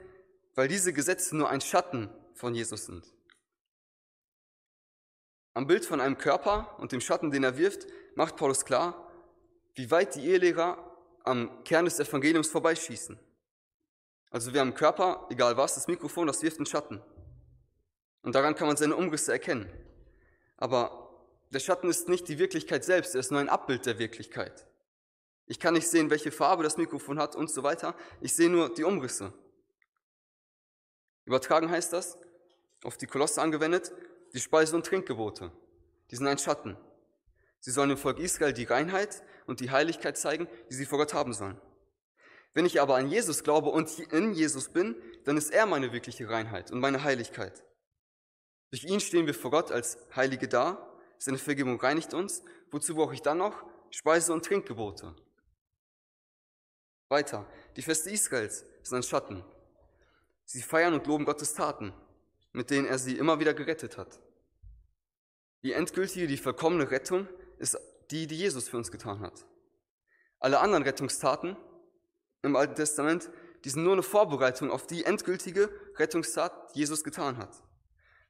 weil 0.55 0.69
diese 0.69 0.93
Gesetze 0.93 1.37
nur 1.37 1.51
ein 1.51 1.61
Schatten 1.61 2.11
von 2.35 2.55
Jesus 2.55 2.87
sind. 2.87 3.13
Am 5.55 5.67
Bild 5.67 5.85
von 5.85 6.01
einem 6.01 6.19
Körper 6.19 6.77
und 6.79 6.93
dem 6.93 7.01
Schatten, 7.01 7.31
den 7.31 7.45
er 7.45 7.57
wirft, 7.57 7.87
macht 8.17 8.37
Paulus 8.37 8.65
klar, 8.65 9.11
wie 9.75 9.91
weit 9.91 10.15
die 10.15 10.27
Ehelehrer 10.27 10.79
am 11.23 11.65
Kern 11.65 11.85
des 11.85 11.99
Evangeliums 11.99 12.49
vorbeischießen. 12.49 13.19
Also 14.31 14.53
wir 14.53 14.61
haben 14.61 14.75
Körper, 14.75 15.29
egal 15.31 15.57
was, 15.57 15.77
das 15.77 15.87
Mikrofon, 15.87 16.27
das 16.27 16.43
wirft 16.43 16.59
einen 16.59 16.67
Schatten. 16.67 17.01
Und 18.23 18.35
daran 18.35 18.55
kann 18.55 18.67
man 18.67 18.77
seine 18.77 18.97
Umrisse 18.97 19.33
erkennen. 19.33 19.71
Aber 20.57 21.05
der 21.51 21.61
Schatten 21.61 21.89
ist 21.89 22.09
nicht 22.09 22.29
die 22.29 22.39
Wirklichkeit 22.39 22.85
selbst, 22.85 23.15
er 23.15 23.21
ist 23.21 23.31
nur 23.31 23.41
ein 23.41 23.49
Abbild 23.49 23.87
der 23.87 23.99
Wirklichkeit. 23.99 24.67
Ich 25.47 25.61
kann 25.61 25.75
nicht 25.75 25.89
sehen, 25.89 26.11
welche 26.11 26.33
Farbe 26.33 26.63
das 26.63 26.77
Mikrofon 26.77 27.19
hat 27.19 27.37
und 27.37 27.51
so 27.51 27.63
weiter. 27.63 27.95
Ich 28.21 28.35
sehe 28.35 28.49
nur 28.49 28.73
die 28.73 28.85
Umrisse. 28.85 29.33
Übertragen 31.27 31.71
heißt 31.71 31.93
das, 31.93 32.19
auf 32.83 32.97
die 32.97 33.07
Kolosse 33.07 33.41
angewendet, 33.41 33.93
die 34.33 34.41
Speise- 34.41 34.77
und 34.77 34.87
Trinkgebote. 34.87 35.53
Die 36.11 36.17
sind 36.17 36.27
ein 36.27 36.39
Schatten. 36.39 36.77
Sie 37.61 37.71
sollen 37.71 37.89
dem 37.89 37.99
Volk 37.99 38.19
Israel 38.19 38.53
die 38.53 38.65
Reinheit 38.65 39.23
und 39.47 39.61
die 39.61 39.71
Heiligkeit 39.71 40.19
zeigen, 40.19 40.49
die 40.71 40.75
sie 40.75 40.87
vor 40.87 40.99
Gott 40.99 41.15
haben 41.15 41.33
sollen. 41.33 41.61
Wenn 42.53 42.67
ich 42.67 42.81
aber 42.81 42.97
an 42.97 43.09
Jesus 43.09 43.43
glaube 43.43 43.71
und 43.71 43.99
in 44.13 44.33
Jesus 44.33 44.69
bin, 44.69 44.97
dann 45.25 45.37
ist 45.37 45.51
er 45.51 45.67
meine 45.67 45.93
wirkliche 45.93 46.29
Reinheit 46.29 46.71
und 46.71 46.81
meine 46.81 47.03
Heiligkeit. 47.03 47.65
Durch 48.71 48.85
ihn 48.85 49.01
stehen 49.01 49.27
wir 49.27 49.35
vor 49.35 49.51
Gott 49.51 49.73
als 49.73 49.99
Heilige 50.15 50.47
da, 50.47 50.95
seine 51.19 51.39
Vergebung 51.39 51.81
reinigt 51.81 52.13
uns. 52.13 52.43
Wozu 52.71 52.95
brauche 52.95 53.15
ich 53.15 53.23
dann 53.23 53.39
noch 53.39 53.65
Speise- 53.91 54.33
und 54.33 54.45
Trinkgebote? 54.45 55.15
Weiter, 57.15 57.47
die 57.77 57.83
Feste 57.83 58.11
Israels 58.11 58.65
sind 58.83 58.97
ein 58.99 59.03
Schatten. 59.05 59.45
Sie 60.45 60.63
feiern 60.63 60.95
und 60.95 61.07
loben 61.07 61.25
Gottes 61.25 61.55
Taten, 61.55 61.93
mit 62.53 62.71
denen 62.71 62.89
er 62.89 62.99
sie 62.99 63.17
immer 63.17 63.39
wieder 63.39 63.55
gerettet 63.55 63.97
hat. 63.97 64.19
Die 65.63 65.73
endgültige, 65.73 66.27
die 66.27 66.37
vollkommene 66.37 66.91
Rettung 66.91 67.29
ist 67.59 67.79
die, 68.11 68.27
die 68.27 68.37
Jesus 68.37 68.69
für 68.69 68.79
uns 68.79 68.91
getan 68.91 69.21
hat. 69.21 69.47
Alle 70.41 70.59
anderen 70.59 70.83
Rettungstaten 70.83 71.57
im 72.43 72.57
Alten 72.57 72.75
Testament, 72.75 73.31
die 73.65 73.71
sind 73.71 73.85
nur 73.85 73.93
eine 73.93 74.03
Vorbereitung 74.03 74.73
auf 74.73 74.87
die 74.89 75.05
endgültige 75.05 75.71
Rettungstat, 75.97 76.75
die 76.75 76.81
Jesus 76.81 77.05
getan 77.05 77.39
hat. 77.39 77.63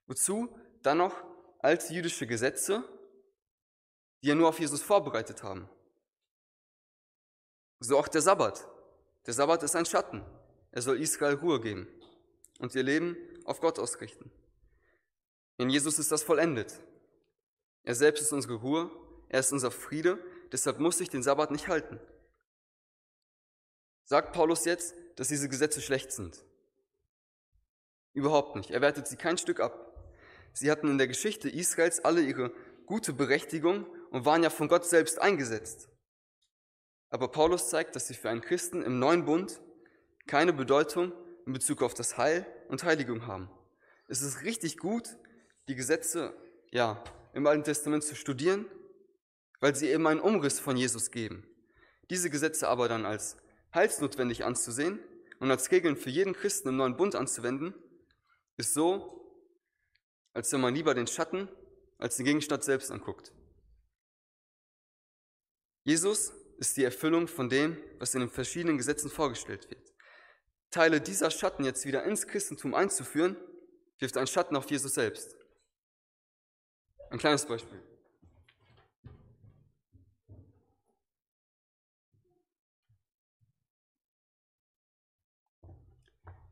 Wozu 0.07 0.55
dann 0.83 0.99
noch 0.99 1.25
alte 1.61 1.95
jüdische 1.95 2.27
Gesetze, 2.27 2.85
die 4.23 4.29
ja 4.29 4.35
nur 4.35 4.51
auf 4.51 4.61
Jesus 4.61 4.83
vorbereitet 4.83 5.43
haben. 5.43 5.71
So 7.81 7.99
auch 7.99 8.09
der 8.09 8.21
Sabbat. 8.21 8.69
Der 9.27 9.35
Sabbat 9.35 9.63
ist 9.63 9.77
ein 9.77 9.87
Schatten. 9.87 10.23
Er 10.73 10.83
soll 10.83 11.01
Israel 11.01 11.35
Ruhe 11.35 11.61
geben 11.61 11.89
und 12.59 12.75
ihr 12.75 12.83
Leben 12.83 13.17
auf 13.45 13.61
Gott 13.61 13.79
ausrichten. 13.79 14.31
In 15.57 15.71
Jesus 15.71 15.99
ist 15.99 16.11
das 16.11 16.23
vollendet. 16.23 16.81
Er 17.85 17.95
selbst 17.95 18.23
ist 18.23 18.33
unsere 18.33 18.55
Ruhe, 18.55 18.91
er 19.29 19.41
ist 19.41 19.53
unser 19.53 19.71
Friede, 19.71 20.19
deshalb 20.53 20.81
muss 20.81 21.01
ich 21.01 21.11
den 21.11 21.23
Sabbat 21.23 21.51
nicht 21.51 21.69
halten. 21.69 22.01
Sagt 24.05 24.33
Paulus 24.33 24.65
jetzt, 24.65 24.95
dass 25.17 25.29
diese 25.29 25.49
Gesetze 25.49 25.81
schlecht 25.81 26.13
sind? 26.13 26.45
Überhaupt 28.13 28.57
nicht. 28.57 28.71
Er 28.71 28.81
wertet 28.81 29.07
sie 29.07 29.17
kein 29.17 29.39
Stück 29.39 29.61
ab. 29.61 29.95
Sie 30.53 30.71
hatten 30.71 30.89
in 30.89 30.99
der 30.99 31.09
Geschichte 31.09 31.49
Israels 31.49 32.05
alle 32.05 32.21
ihre 32.21 32.53
gute 32.87 33.13
Berechtigung 33.13 33.87
und 34.11 34.25
waren 34.25 34.43
ja 34.43 34.51
von 34.51 34.69
Gott 34.69 34.85
selbst 34.85 35.21
eingesetzt. 35.21 35.89
Aber 37.15 37.29
Paulus 37.29 37.69
zeigt, 37.69 37.95
dass 37.95 38.09
sie 38.09 38.15
für 38.15 38.29
einen 38.29 38.41
Christen 38.41 38.83
im 38.83 38.99
neuen 38.99 39.25
Bund 39.25 39.61
keine 40.27 40.53
Bedeutung 40.53 41.13
in 41.47 41.53
Bezug 41.53 41.81
auf 41.81 41.95
das 41.95 42.19
Heil 42.19 42.45
und 42.67 42.83
Heiligung 42.83 43.29
haben. 43.29 43.49
Es 44.09 44.21
ist 44.21 44.43
richtig 44.43 44.79
gut, 44.79 45.17
die 45.69 45.77
Gesetze 45.77 46.35
ja, 46.73 47.05
im 47.33 47.47
Alten 47.47 47.63
Testament 47.63 48.03
zu 48.03 48.17
studieren, 48.17 48.67
weil 49.61 49.77
sie 49.77 49.91
eben 49.91 50.05
einen 50.09 50.19
Umriss 50.19 50.59
von 50.59 50.77
Jesus 50.77 51.13
geben. 51.13 51.47
Diese 52.11 52.31
Gesetze 52.31 52.67
aber 52.67 52.89
dann 52.89 53.07
als 53.07 53.37
heilsnotwendig 53.73 54.45
anzusehen 54.45 54.99
und 55.39 55.53
als 55.53 55.71
Regeln 55.71 55.95
für 55.95 56.11
jeden 56.11 56.33
Christen 56.33 56.71
im 56.71 56.77
neuen 56.79 56.97
Bund 56.97 57.15
anzuwenden, 57.15 57.75
ist 58.57 58.75
so, 58.75 59.25
als 60.33 60.53
wenn 60.53 60.61
man 60.61 60.75
lieber 60.75 60.95
den 60.95 61.07
Schatten 61.07 61.49
als 61.97 62.17
den 62.17 62.25
Gegenstand 62.25 62.65
selbst 62.65 62.91
anguckt. 62.91 63.33
Jesus 65.85 66.33
ist 66.59 66.77
die 66.77 66.85
Erfüllung 66.85 67.29
von 67.29 67.49
dem, 67.49 67.77
was 67.99 68.15
in 68.15 68.21
den 68.21 68.31
verschiedenen 68.31 68.79
Gesetzen 68.79 69.11
vorgestellt 69.11 69.69
wird. 69.71 69.93
Teile 70.71 71.01
dieser 71.01 71.31
Schatten 71.31 71.65
jetzt 71.65 71.87
wieder 71.87 72.05
ins 72.05 72.27
Christentum 72.27 72.75
einzuführen, 72.75 73.37
wirft 73.99 74.17
einen 74.17 74.27
Schatten 74.27 74.57
auf 74.57 74.71
Jesus 74.71 74.95
selbst. 74.95 75.37
Ein 77.11 77.19
kleines 77.19 77.47
Beispiel. 77.47 77.81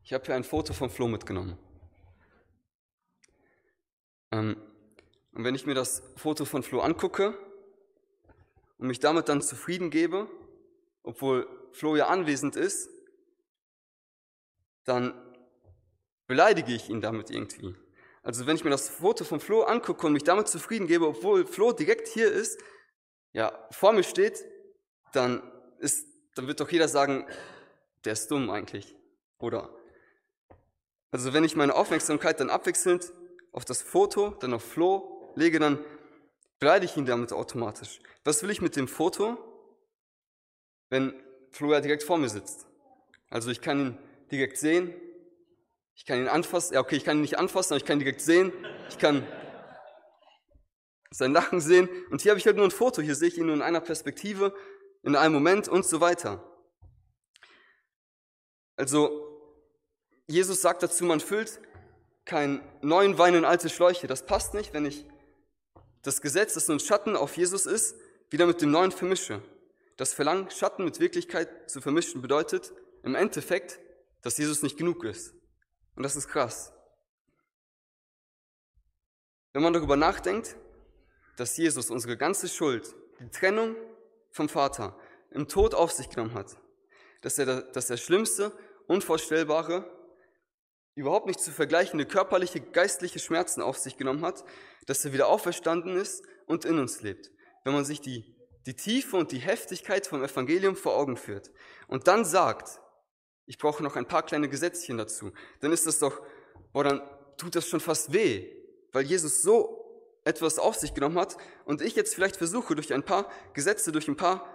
Ich 0.05 0.13
habe 0.13 0.25
hier 0.25 0.35
ein 0.35 0.43
Foto 0.43 0.73
von 0.73 0.89
Flo 0.89 1.07
mitgenommen. 1.07 1.57
Ähm, 4.31 4.57
und 5.31 5.43
wenn 5.43 5.55
ich 5.55 5.65
mir 5.65 5.73
das 5.73 6.03
Foto 6.17 6.45
von 6.45 6.61
Flo 6.61 6.81
angucke 6.81 7.37
und 8.83 8.89
mich 8.89 8.99
damit 8.99 9.29
dann 9.29 9.41
zufrieden 9.41 9.91
gebe, 9.91 10.27
obwohl 11.03 11.47
Flo 11.71 11.95
ja 11.95 12.07
anwesend 12.07 12.57
ist, 12.57 12.89
dann 14.83 15.13
beleidige 16.27 16.73
ich 16.73 16.89
ihn 16.89 16.99
damit 16.99 17.29
irgendwie. 17.29 17.77
Also 18.23 18.45
wenn 18.45 18.57
ich 18.57 18.65
mir 18.65 18.71
das 18.71 18.89
Foto 18.89 19.23
von 19.23 19.39
Flo 19.39 19.61
angucke 19.61 20.05
und 20.05 20.11
mich 20.11 20.25
damit 20.25 20.49
zufrieden 20.49 20.87
gebe, 20.87 21.07
obwohl 21.07 21.45
Flo 21.45 21.71
direkt 21.71 22.09
hier 22.09 22.29
ist, 22.29 22.59
ja, 23.31 23.57
vor 23.71 23.93
mir 23.93 24.03
steht, 24.03 24.43
dann 25.13 25.41
ist, 25.79 26.05
dann 26.35 26.47
wird 26.47 26.59
doch 26.59 26.69
jeder 26.69 26.89
sagen, 26.89 27.25
der 28.03 28.11
ist 28.11 28.29
dumm 28.31 28.49
eigentlich. 28.49 28.97
Oder? 29.39 29.73
Also 31.09 31.31
wenn 31.31 31.45
ich 31.45 31.55
meine 31.55 31.73
Aufmerksamkeit 31.73 32.41
dann 32.41 32.49
abwechselnd 32.49 33.13
auf 33.53 33.63
das 33.63 33.81
Foto, 33.81 34.31
dann 34.41 34.53
auf 34.53 34.65
Flo 34.65 35.31
lege, 35.37 35.59
dann 35.59 35.79
beleidige 36.59 36.91
ich 36.91 36.97
ihn 36.97 37.05
damit 37.05 37.33
automatisch. 37.33 37.99
Was 38.23 38.41
will 38.43 38.49
ich 38.49 38.61
mit 38.61 38.75
dem 38.75 38.87
Foto, 38.87 39.37
wenn 40.89 41.13
Flo 41.51 41.71
ja 41.71 41.81
direkt 41.81 42.03
vor 42.03 42.17
mir 42.17 42.29
sitzt? 42.29 42.67
Also 43.29 43.51
ich 43.51 43.61
kann 43.61 43.79
ihn 43.79 43.97
direkt 44.31 44.57
sehen, 44.57 44.93
ich 45.95 46.05
kann 46.05 46.19
ihn 46.19 46.27
anfassen, 46.27 46.73
ja 46.75 46.79
okay, 46.79 46.95
ich 46.95 47.03
kann 47.03 47.17
ihn 47.17 47.21
nicht 47.21 47.37
anfassen, 47.37 47.73
aber 47.73 47.77
ich 47.77 47.85
kann 47.85 47.97
ihn 47.97 48.05
direkt 48.05 48.21
sehen, 48.21 48.51
ich 48.89 48.97
kann 48.97 49.27
sein 51.11 51.31
Lachen 51.31 51.61
sehen 51.61 51.89
und 52.09 52.21
hier 52.21 52.31
habe 52.31 52.39
ich 52.39 52.45
halt 52.45 52.55
nur 52.55 52.65
ein 52.65 52.71
Foto, 52.71 53.01
hier 53.01 53.15
sehe 53.15 53.27
ich 53.27 53.37
ihn 53.37 53.45
nur 53.45 53.55
in 53.55 53.61
einer 53.61 53.81
Perspektive, 53.81 54.55
in 55.03 55.15
einem 55.15 55.33
Moment 55.33 55.67
und 55.67 55.85
so 55.85 56.01
weiter. 56.01 56.43
Also 58.75 59.23
Jesus 60.27 60.61
sagt 60.61 60.81
dazu, 60.81 61.05
man 61.05 61.19
füllt 61.19 61.59
keinen 62.25 62.61
neuen 62.81 63.17
Wein 63.17 63.35
in 63.35 63.45
alte 63.45 63.69
Schläuche. 63.69 64.07
Das 64.07 64.25
passt 64.25 64.53
nicht, 64.53 64.73
wenn 64.73 64.85
ich 64.85 65.05
das 66.03 66.21
Gesetz, 66.21 66.53
das 66.53 66.67
nur 66.67 66.77
ein 66.77 66.81
Schatten 66.81 67.15
auf 67.15 67.35
Jesus 67.37 67.65
ist, 67.65 67.95
wieder 68.29 68.45
mit 68.45 68.61
dem 68.61 68.71
neuen 68.71 68.91
vermische. 68.91 69.41
Das 69.97 70.13
Verlangen, 70.13 70.49
Schatten 70.51 70.83
mit 70.85 70.99
Wirklichkeit 70.99 71.69
zu 71.69 71.81
vermischen, 71.81 72.21
bedeutet 72.21 72.73
im 73.03 73.15
Endeffekt, 73.15 73.79
dass 74.21 74.37
Jesus 74.37 74.61
nicht 74.63 74.77
genug 74.77 75.03
ist. 75.03 75.33
Und 75.95 76.03
das 76.03 76.15
ist 76.15 76.27
krass. 76.27 76.73
Wenn 79.53 79.61
man 79.61 79.73
darüber 79.73 79.95
nachdenkt, 79.95 80.55
dass 81.37 81.57
Jesus 81.57 81.89
unsere 81.89 82.17
ganze 82.17 82.47
Schuld, 82.47 82.95
die 83.19 83.29
Trennung 83.29 83.75
vom 84.31 84.49
Vater, 84.49 84.97
im 85.31 85.47
Tod 85.47 85.73
auf 85.73 85.91
sich 85.91 86.09
genommen 86.09 86.33
hat, 86.33 86.57
dass 87.21 87.37
er 87.37 87.61
das 87.61 88.01
schlimmste, 88.01 88.51
unvorstellbare, 88.87 89.89
überhaupt 90.95 91.25
nicht 91.25 91.39
zu 91.39 91.51
vergleichende 91.51 92.05
körperliche, 92.05 92.61
geistliche 92.61 93.19
Schmerzen 93.19 93.61
auf 93.61 93.77
sich 93.77 93.97
genommen 93.97 94.23
hat, 94.23 94.43
dass 94.85 95.03
er 95.05 95.13
wieder 95.13 95.27
auferstanden 95.27 95.95
ist 95.95 96.23
und 96.45 96.65
in 96.65 96.79
uns 96.79 97.01
lebt. 97.01 97.31
Wenn 97.63 97.73
man 97.73 97.85
sich 97.85 98.01
die, 98.01 98.35
die 98.65 98.75
Tiefe 98.75 99.17
und 99.17 99.31
die 99.31 99.39
Heftigkeit 99.39 100.05
vom 100.05 100.23
Evangelium 100.23 100.75
vor 100.75 100.95
Augen 100.95 101.17
führt 101.17 101.51
und 101.87 102.07
dann 102.07 102.25
sagt, 102.25 102.79
ich 103.45 103.57
brauche 103.57 103.83
noch 103.83 103.95
ein 103.95 104.07
paar 104.07 104.23
kleine 104.23 104.49
Gesetzchen 104.49 104.97
dazu, 104.97 105.31
dann 105.61 105.71
ist 105.71 105.87
das 105.87 105.99
doch, 105.99 106.21
boah, 106.71 106.83
dann 106.83 107.01
tut 107.37 107.55
das 107.55 107.67
schon 107.67 107.79
fast 107.79 108.13
weh, 108.13 108.49
weil 108.91 109.03
Jesus 109.03 109.41
so 109.41 109.79
etwas 110.25 110.59
auf 110.59 110.75
sich 110.75 110.93
genommen 110.93 111.17
hat 111.17 111.37
und 111.65 111.81
ich 111.81 111.95
jetzt 111.95 112.15
vielleicht 112.15 112.37
versuche, 112.37 112.75
durch 112.75 112.93
ein 112.93 113.03
paar 113.03 113.29
Gesetze, 113.53 113.91
durch 113.91 114.07
ein 114.07 114.15
paar 114.15 114.47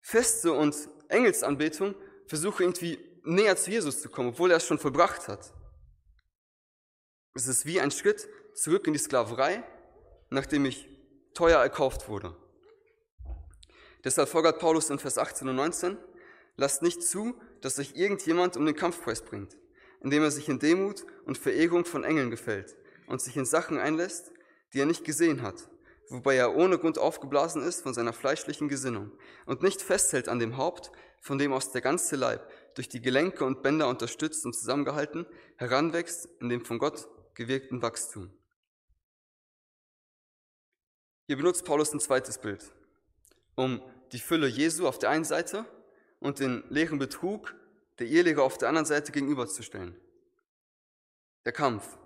Feste 0.00 0.52
und 0.52 0.76
Engelsanbetung, 1.08 1.94
versuche 2.26 2.62
irgendwie 2.62 2.98
näher 3.24 3.56
zu 3.56 3.70
Jesus 3.70 4.00
zu 4.00 4.08
kommen, 4.08 4.30
obwohl 4.30 4.50
er 4.50 4.58
es 4.58 4.66
schon 4.66 4.78
vollbracht 4.78 5.28
hat. 5.28 5.52
Es 7.36 7.48
ist 7.48 7.66
wie 7.66 7.80
ein 7.80 7.90
Schritt 7.90 8.28
zurück 8.54 8.86
in 8.86 8.92
die 8.92 8.98
Sklaverei, 9.00 9.64
nachdem 10.30 10.66
ich 10.66 10.88
teuer 11.34 11.60
erkauft 11.60 12.08
wurde. 12.08 12.36
Deshalb 14.04 14.28
folgert 14.28 14.60
Paulus 14.60 14.88
in 14.88 15.00
Vers 15.00 15.18
18 15.18 15.48
und 15.48 15.56
19, 15.56 15.98
lasst 16.56 16.82
nicht 16.82 17.02
zu, 17.02 17.34
dass 17.60 17.74
sich 17.74 17.96
irgendjemand 17.96 18.56
um 18.56 18.64
den 18.64 18.76
Kampfpreis 18.76 19.22
bringt, 19.22 19.56
indem 20.00 20.22
er 20.22 20.30
sich 20.30 20.48
in 20.48 20.60
Demut 20.60 21.04
und 21.24 21.36
Verehrung 21.36 21.84
von 21.84 22.04
Engeln 22.04 22.30
gefällt 22.30 22.76
und 23.08 23.20
sich 23.20 23.36
in 23.36 23.46
Sachen 23.46 23.78
einlässt, 23.78 24.30
die 24.72 24.78
er 24.78 24.86
nicht 24.86 25.04
gesehen 25.04 25.42
hat, 25.42 25.68
wobei 26.10 26.36
er 26.36 26.54
ohne 26.54 26.78
Grund 26.78 26.98
aufgeblasen 26.98 27.64
ist 27.64 27.82
von 27.82 27.94
seiner 27.94 28.12
fleischlichen 28.12 28.68
Gesinnung 28.68 29.10
und 29.46 29.60
nicht 29.60 29.82
festhält 29.82 30.28
an 30.28 30.38
dem 30.38 30.56
Haupt, 30.56 30.92
von 31.20 31.38
dem 31.38 31.52
aus 31.52 31.72
der 31.72 31.80
ganze 31.80 32.14
Leib, 32.14 32.48
durch 32.76 32.88
die 32.88 33.00
Gelenke 33.00 33.44
und 33.44 33.62
Bänder 33.62 33.88
unterstützt 33.88 34.46
und 34.46 34.54
zusammengehalten, 34.54 35.26
heranwächst 35.56 36.28
in 36.40 36.48
dem 36.48 36.64
von 36.64 36.78
Gott 36.78 37.08
gewirkten 37.34 37.82
Wachstum. 37.82 38.30
Hier 41.26 41.36
benutzt 41.36 41.64
Paulus 41.64 41.92
ein 41.92 42.00
zweites 42.00 42.38
Bild, 42.38 42.70
um 43.54 43.82
die 44.12 44.18
Fülle 44.18 44.46
Jesu 44.46 44.86
auf 44.86 44.98
der 44.98 45.10
einen 45.10 45.24
Seite 45.24 45.64
und 46.20 46.38
den 46.38 46.64
leeren 46.68 46.98
Betrug 46.98 47.54
der 47.98 48.06
Eheleger 48.06 48.42
auf 48.42 48.58
der 48.58 48.68
anderen 48.68 48.86
Seite 48.86 49.12
gegenüberzustellen. 49.12 49.96
Der 51.44 51.52
Kampf. 51.52 51.98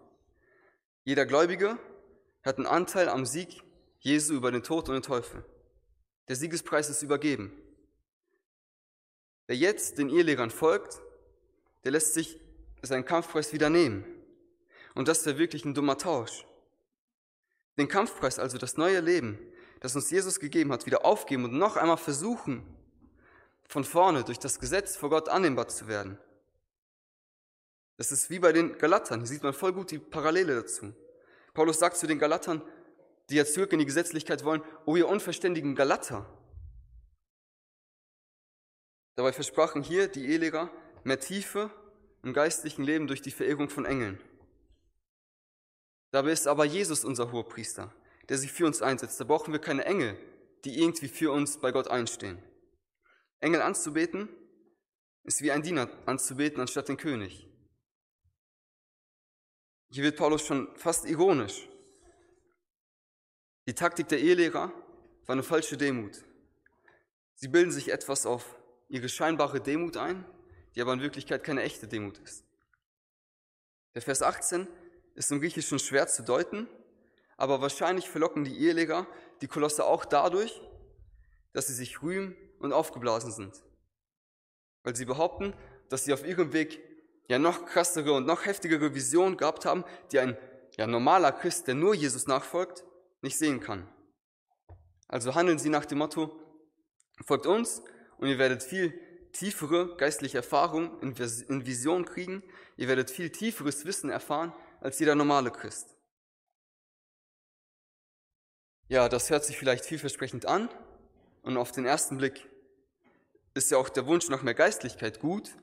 Jeder 1.04 1.26
Gläubige 1.26 1.78
hat 2.42 2.58
einen 2.58 2.66
Anteil 2.66 3.08
am 3.08 3.26
Sieg 3.26 3.62
Jesu 4.00 4.34
über 4.34 4.52
den 4.52 4.62
Tod 4.62 4.88
und 4.88 4.94
den 4.94 5.02
Teufel. 5.02 5.44
Der 6.28 6.36
Siegespreis 6.36 6.90
ist 6.90 7.02
übergeben. 7.02 7.52
Wer 9.46 9.56
jetzt 9.56 9.98
den 9.98 10.10
Ehelehrern 10.10 10.50
folgt, 10.50 11.00
der 11.84 11.92
lässt 11.92 12.14
sich 12.14 12.38
seinen 12.82 13.04
Kampfpreis 13.04 13.52
wieder 13.52 13.70
nehmen. 13.70 14.04
Und 14.98 15.06
das 15.06 15.24
wäre 15.24 15.38
wirklich 15.38 15.64
ein 15.64 15.74
dummer 15.74 15.96
Tausch. 15.96 16.44
Den 17.78 17.86
Kampfpreis, 17.86 18.40
also 18.40 18.58
das 18.58 18.76
neue 18.76 18.98
Leben, 18.98 19.38
das 19.78 19.94
uns 19.94 20.10
Jesus 20.10 20.40
gegeben 20.40 20.72
hat, 20.72 20.86
wieder 20.86 21.04
aufgeben 21.04 21.44
und 21.44 21.52
noch 21.52 21.76
einmal 21.76 21.98
versuchen, 21.98 22.66
von 23.68 23.84
vorne 23.84 24.24
durch 24.24 24.40
das 24.40 24.58
Gesetz 24.58 24.96
vor 24.96 25.10
Gott 25.10 25.28
annehmbar 25.28 25.68
zu 25.68 25.86
werden. 25.86 26.18
Das 27.96 28.10
ist 28.10 28.28
wie 28.28 28.40
bei 28.40 28.52
den 28.52 28.76
Galatern. 28.76 29.20
Hier 29.20 29.28
sieht 29.28 29.44
man 29.44 29.52
voll 29.52 29.72
gut 29.72 29.92
die 29.92 30.00
Parallele 30.00 30.56
dazu. 30.56 30.92
Paulus 31.54 31.78
sagt 31.78 31.96
zu 31.96 32.08
den 32.08 32.18
Galatern, 32.18 32.60
die 33.30 33.36
jetzt 33.36 33.54
zurück 33.54 33.72
in 33.72 33.78
die 33.78 33.86
Gesetzlichkeit 33.86 34.42
wollen, 34.42 34.62
oh 34.84 34.96
ihr 34.96 35.06
unverständigen 35.06 35.76
Galater. 35.76 36.26
Dabei 39.14 39.32
versprachen 39.32 39.84
hier 39.84 40.08
die 40.08 40.26
Eheleger 40.26 40.72
mehr 41.04 41.20
Tiefe 41.20 41.70
im 42.24 42.32
geistlichen 42.32 42.82
Leben 42.82 43.06
durch 43.06 43.22
die 43.22 43.30
Verehrung 43.30 43.68
von 43.68 43.84
Engeln. 43.84 44.20
Dabei 46.10 46.32
ist 46.32 46.46
aber 46.46 46.64
Jesus 46.64 47.04
unser 47.04 47.32
Hohepriester, 47.32 47.94
der 48.28 48.38
sich 48.38 48.52
für 48.52 48.66
uns 48.66 48.82
einsetzt. 48.82 49.20
Da 49.20 49.24
brauchen 49.24 49.52
wir 49.52 49.60
keine 49.60 49.84
Engel, 49.84 50.18
die 50.64 50.80
irgendwie 50.80 51.08
für 51.08 51.32
uns 51.32 51.58
bei 51.58 51.70
Gott 51.70 51.88
einstehen. 51.88 52.42
Engel 53.40 53.62
anzubeten 53.62 54.28
ist 55.24 55.42
wie 55.42 55.52
ein 55.52 55.62
Diener 55.62 55.90
anzubeten 56.06 56.60
anstatt 56.60 56.88
den 56.88 56.96
König. 56.96 57.46
Hier 59.90 60.04
wird 60.04 60.16
Paulus 60.16 60.44
schon 60.46 60.74
fast 60.76 61.06
ironisch. 61.06 61.68
Die 63.66 63.74
Taktik 63.74 64.08
der 64.08 64.18
Ehelehrer 64.18 64.72
war 65.26 65.32
eine 65.32 65.42
falsche 65.42 65.76
Demut. 65.76 66.24
Sie 67.34 67.48
bilden 67.48 67.70
sich 67.70 67.92
etwas 67.92 68.26
auf 68.26 68.56
ihre 68.88 69.08
scheinbare 69.08 69.60
Demut 69.60 69.96
ein, 69.96 70.24
die 70.74 70.80
aber 70.80 70.94
in 70.94 71.00
Wirklichkeit 71.00 71.44
keine 71.44 71.62
echte 71.62 71.86
Demut 71.86 72.18
ist. 72.18 72.44
Der 73.94 74.02
Vers 74.02 74.22
18 74.22 74.66
ist 75.18 75.32
im 75.32 75.40
Griechischen 75.40 75.80
schwer 75.80 76.06
zu 76.06 76.22
deuten, 76.22 76.68
aber 77.36 77.60
wahrscheinlich 77.60 78.08
verlocken 78.08 78.44
die 78.44 78.56
Eheleger 78.60 79.06
die 79.40 79.48
Kolosse 79.48 79.84
auch 79.84 80.04
dadurch, 80.04 80.60
dass 81.52 81.66
sie 81.66 81.74
sich 81.74 82.02
rühmen 82.02 82.36
und 82.60 82.72
aufgeblasen 82.72 83.32
sind. 83.32 83.64
Weil 84.84 84.94
sie 84.94 85.04
behaupten, 85.04 85.54
dass 85.88 86.04
sie 86.04 86.12
auf 86.12 86.24
ihrem 86.24 86.52
Weg 86.52 86.80
ja 87.26 87.38
noch 87.40 87.66
krassere 87.66 88.12
und 88.12 88.26
noch 88.26 88.46
heftigere 88.46 88.94
Visionen 88.94 89.36
gehabt 89.36 89.64
haben, 89.64 89.84
die 90.12 90.20
ein 90.20 90.38
ja, 90.76 90.86
normaler 90.86 91.32
Christ, 91.32 91.66
der 91.66 91.74
nur 91.74 91.94
Jesus 91.94 92.28
nachfolgt, 92.28 92.84
nicht 93.20 93.36
sehen 93.36 93.58
kann. 93.58 93.88
Also 95.08 95.34
handeln 95.34 95.58
sie 95.58 95.68
nach 95.68 95.84
dem 95.84 95.98
Motto, 95.98 96.38
folgt 97.26 97.46
uns 97.46 97.82
und 98.18 98.28
ihr 98.28 98.38
werdet 98.38 98.62
viel 98.62 98.98
tiefere 99.32 99.96
geistliche 99.96 100.38
Erfahrung 100.38 101.00
in 101.00 101.66
Vision 101.66 102.04
kriegen, 102.04 102.44
ihr 102.76 102.86
werdet 102.86 103.10
viel 103.10 103.30
tieferes 103.30 103.84
Wissen 103.84 104.10
erfahren 104.10 104.52
als 104.80 104.98
jeder 104.98 105.14
normale 105.14 105.50
Christ. 105.50 105.94
Ja, 108.88 109.08
das 109.08 109.28
hört 109.30 109.44
sich 109.44 109.58
vielleicht 109.58 109.84
vielversprechend 109.84 110.46
an 110.46 110.68
und 111.42 111.56
auf 111.56 111.72
den 111.72 111.84
ersten 111.84 112.16
Blick 112.16 112.48
ist 113.54 113.70
ja 113.70 113.78
auch 113.78 113.88
der 113.88 114.06
Wunsch 114.06 114.28
nach 114.28 114.42
mehr 114.42 114.54
Geistlichkeit 114.54 115.20
gut, 115.20 115.56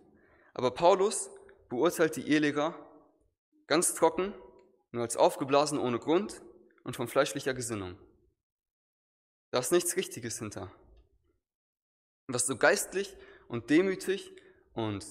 aber 0.53 0.71
Paulus 0.71 1.29
beurteilt 1.69 2.15
die 2.15 2.27
Eheleger 2.27 2.75
ganz 3.67 3.95
trocken, 3.95 4.33
nur 4.91 5.03
als 5.03 5.17
aufgeblasen 5.17 5.79
ohne 5.79 5.99
Grund 5.99 6.41
und 6.83 6.95
von 6.95 7.07
fleischlicher 7.07 7.53
Gesinnung. 7.53 7.97
Da 9.51 9.59
ist 9.59 9.71
nichts 9.71 9.95
Richtiges 9.95 10.39
hinter. 10.39 10.71
Was 12.27 12.45
so 12.45 12.57
geistlich 12.57 13.15
und 13.47 13.69
demütig 13.69 14.31
und 14.73 15.05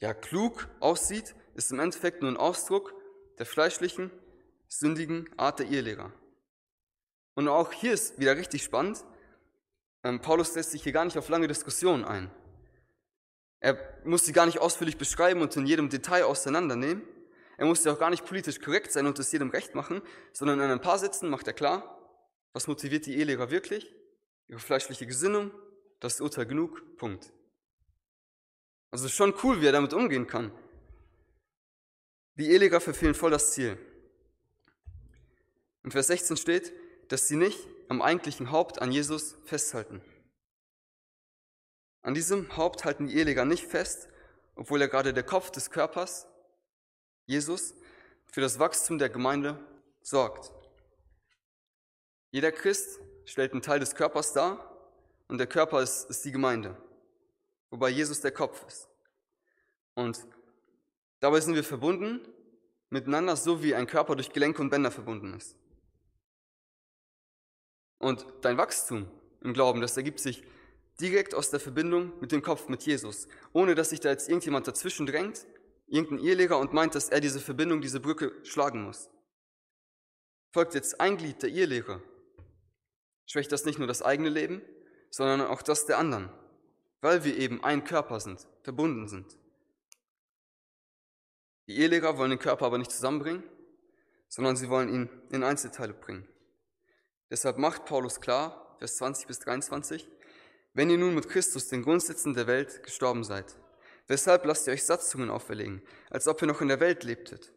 ja 0.00 0.14
klug 0.14 0.68
aussieht, 0.80 1.34
ist 1.54 1.70
im 1.72 1.80
Endeffekt 1.80 2.22
nur 2.22 2.30
ein 2.30 2.36
Ausdruck 2.36 2.94
der 3.42 3.46
fleischlichen, 3.46 4.12
sündigen 4.68 5.28
Art 5.36 5.58
der 5.58 5.66
Ehelehrer. 5.66 6.12
Und 7.34 7.48
auch 7.48 7.72
hier 7.72 7.92
ist 7.92 8.20
wieder 8.20 8.36
richtig 8.36 8.62
spannend. 8.62 9.04
Ähm, 10.04 10.20
Paulus 10.20 10.54
lässt 10.54 10.70
sich 10.70 10.84
hier 10.84 10.92
gar 10.92 11.04
nicht 11.04 11.18
auf 11.18 11.28
lange 11.28 11.48
Diskussionen 11.48 12.04
ein. 12.04 12.30
Er 13.58 13.76
muss 14.04 14.24
sie 14.24 14.32
gar 14.32 14.46
nicht 14.46 14.60
ausführlich 14.60 14.96
beschreiben 14.96 15.42
und 15.42 15.56
in 15.56 15.66
jedem 15.66 15.88
Detail 15.88 16.22
auseinandernehmen. 16.22 17.02
Er 17.56 17.66
musste 17.66 17.92
auch 17.92 17.98
gar 17.98 18.10
nicht 18.10 18.24
politisch 18.24 18.60
korrekt 18.60 18.92
sein 18.92 19.06
und 19.06 19.18
es 19.18 19.32
jedem 19.32 19.50
recht 19.50 19.74
machen, 19.74 20.02
sondern 20.32 20.60
in 20.60 20.70
ein 20.70 20.80
paar 20.80 21.00
Sätzen 21.00 21.28
macht 21.28 21.48
er 21.48 21.52
klar, 21.52 21.98
was 22.52 22.68
motiviert 22.68 23.06
die 23.06 23.16
Ehelehrer 23.16 23.50
wirklich? 23.50 23.92
Ihre 24.46 24.60
fleischliche 24.60 25.08
Gesinnung, 25.08 25.50
das 25.98 26.20
Urteil 26.20 26.46
genug, 26.46 26.96
Punkt. 26.96 27.32
Also 28.92 29.08
schon 29.08 29.34
cool, 29.42 29.60
wie 29.60 29.66
er 29.66 29.72
damit 29.72 29.94
umgehen 29.94 30.28
kann. 30.28 30.52
Die 32.36 32.50
Eheleger 32.50 32.80
verfehlen 32.80 33.14
voll 33.14 33.30
das 33.30 33.52
Ziel. 33.52 33.78
In 35.84 35.90
Vers 35.90 36.06
16 36.06 36.36
steht, 36.36 36.72
dass 37.08 37.28
sie 37.28 37.36
nicht 37.36 37.58
am 37.88 38.00
eigentlichen 38.00 38.50
Haupt 38.50 38.80
an 38.80 38.92
Jesus 38.92 39.36
festhalten. 39.44 40.00
An 42.02 42.14
diesem 42.14 42.56
Haupt 42.56 42.84
halten 42.84 43.06
die 43.06 43.16
Eheleger 43.16 43.44
nicht 43.44 43.66
fest, 43.66 44.08
obwohl 44.54 44.80
er 44.80 44.88
gerade 44.88 45.12
der 45.12 45.22
Kopf 45.22 45.50
des 45.50 45.70
Körpers, 45.70 46.26
Jesus, 47.26 47.74
für 48.26 48.40
das 48.40 48.58
Wachstum 48.58 48.98
der 48.98 49.08
Gemeinde 49.08 49.58
sorgt. 50.00 50.52
Jeder 52.30 52.50
Christ 52.50 52.98
stellt 53.24 53.52
einen 53.52 53.62
Teil 53.62 53.78
des 53.78 53.94
Körpers 53.94 54.32
dar 54.32 54.90
und 55.28 55.38
der 55.38 55.46
Körper 55.46 55.82
ist, 55.82 56.08
ist 56.08 56.24
die 56.24 56.32
Gemeinde, 56.32 56.76
wobei 57.70 57.90
Jesus 57.90 58.20
der 58.20 58.32
Kopf 58.32 58.64
ist. 58.66 58.88
Und 59.94 60.26
dabei 61.22 61.40
sind 61.40 61.54
wir 61.54 61.64
verbunden 61.64 62.20
miteinander, 62.90 63.36
so 63.36 63.62
wie 63.62 63.74
ein 63.74 63.86
Körper 63.86 64.14
durch 64.16 64.32
Gelenke 64.32 64.60
und 64.60 64.68
Bänder 64.68 64.90
verbunden 64.90 65.32
ist. 65.32 65.56
Und 67.98 68.26
dein 68.42 68.58
Wachstum 68.58 69.08
im 69.40 69.54
Glauben, 69.54 69.80
das 69.80 69.96
ergibt 69.96 70.20
sich 70.20 70.42
direkt 71.00 71.34
aus 71.34 71.50
der 71.50 71.60
Verbindung 71.60 72.12
mit 72.20 72.32
dem 72.32 72.42
Kopf, 72.42 72.68
mit 72.68 72.82
Jesus, 72.82 73.28
ohne 73.52 73.74
dass 73.74 73.90
sich 73.90 74.00
da 74.00 74.10
jetzt 74.10 74.28
irgendjemand 74.28 74.68
dazwischen 74.68 75.06
drängt, 75.06 75.46
irgendein 75.86 76.26
Eheleger 76.26 76.58
und 76.58 76.72
meint, 76.72 76.94
dass 76.94 77.08
er 77.08 77.20
diese 77.20 77.40
Verbindung, 77.40 77.80
diese 77.80 78.00
Brücke 78.00 78.32
schlagen 78.44 78.84
muss. 78.84 79.08
Folgt 80.52 80.74
jetzt 80.74 81.00
ein 81.00 81.16
Glied 81.16 81.42
der 81.42 81.50
Ehelehre, 81.50 82.02
schwächt 83.26 83.52
das 83.52 83.64
nicht 83.64 83.78
nur 83.78 83.88
das 83.88 84.02
eigene 84.02 84.28
Leben, 84.28 84.60
sondern 85.10 85.40
auch 85.42 85.62
das 85.62 85.86
der 85.86 85.98
anderen, 85.98 86.30
weil 87.00 87.24
wir 87.24 87.38
eben 87.38 87.64
ein 87.64 87.84
Körper 87.84 88.20
sind, 88.20 88.46
verbunden 88.62 89.08
sind. 89.08 89.38
Die 91.66 91.78
Ehelehrer 91.78 92.18
wollen 92.18 92.30
den 92.30 92.38
Körper 92.38 92.66
aber 92.66 92.78
nicht 92.78 92.90
zusammenbringen, 92.90 93.44
sondern 94.28 94.56
sie 94.56 94.68
wollen 94.68 94.88
ihn 94.88 95.10
in 95.30 95.44
Einzelteile 95.44 95.92
bringen. 95.92 96.26
Deshalb 97.30 97.58
macht 97.58 97.84
Paulus 97.84 98.20
klar, 98.20 98.76
Vers 98.78 98.96
20 98.96 99.26
bis 99.26 99.38
23, 99.40 100.08
wenn 100.74 100.90
ihr 100.90 100.98
nun 100.98 101.14
mit 101.14 101.28
Christus 101.28 101.68
den 101.68 101.82
Grundsätzen 101.82 102.34
der 102.34 102.46
Welt 102.46 102.82
gestorben 102.82 103.24
seid, 103.24 103.56
weshalb 104.08 104.44
lasst 104.44 104.66
ihr 104.66 104.72
euch 104.72 104.84
Satzungen 104.84 105.30
auferlegen, 105.30 105.82
als 106.10 106.26
ob 106.26 106.42
ihr 106.42 106.48
noch 106.48 106.60
in 106.60 106.68
der 106.68 106.80
Welt 106.80 107.04
lebtet? 107.04 107.52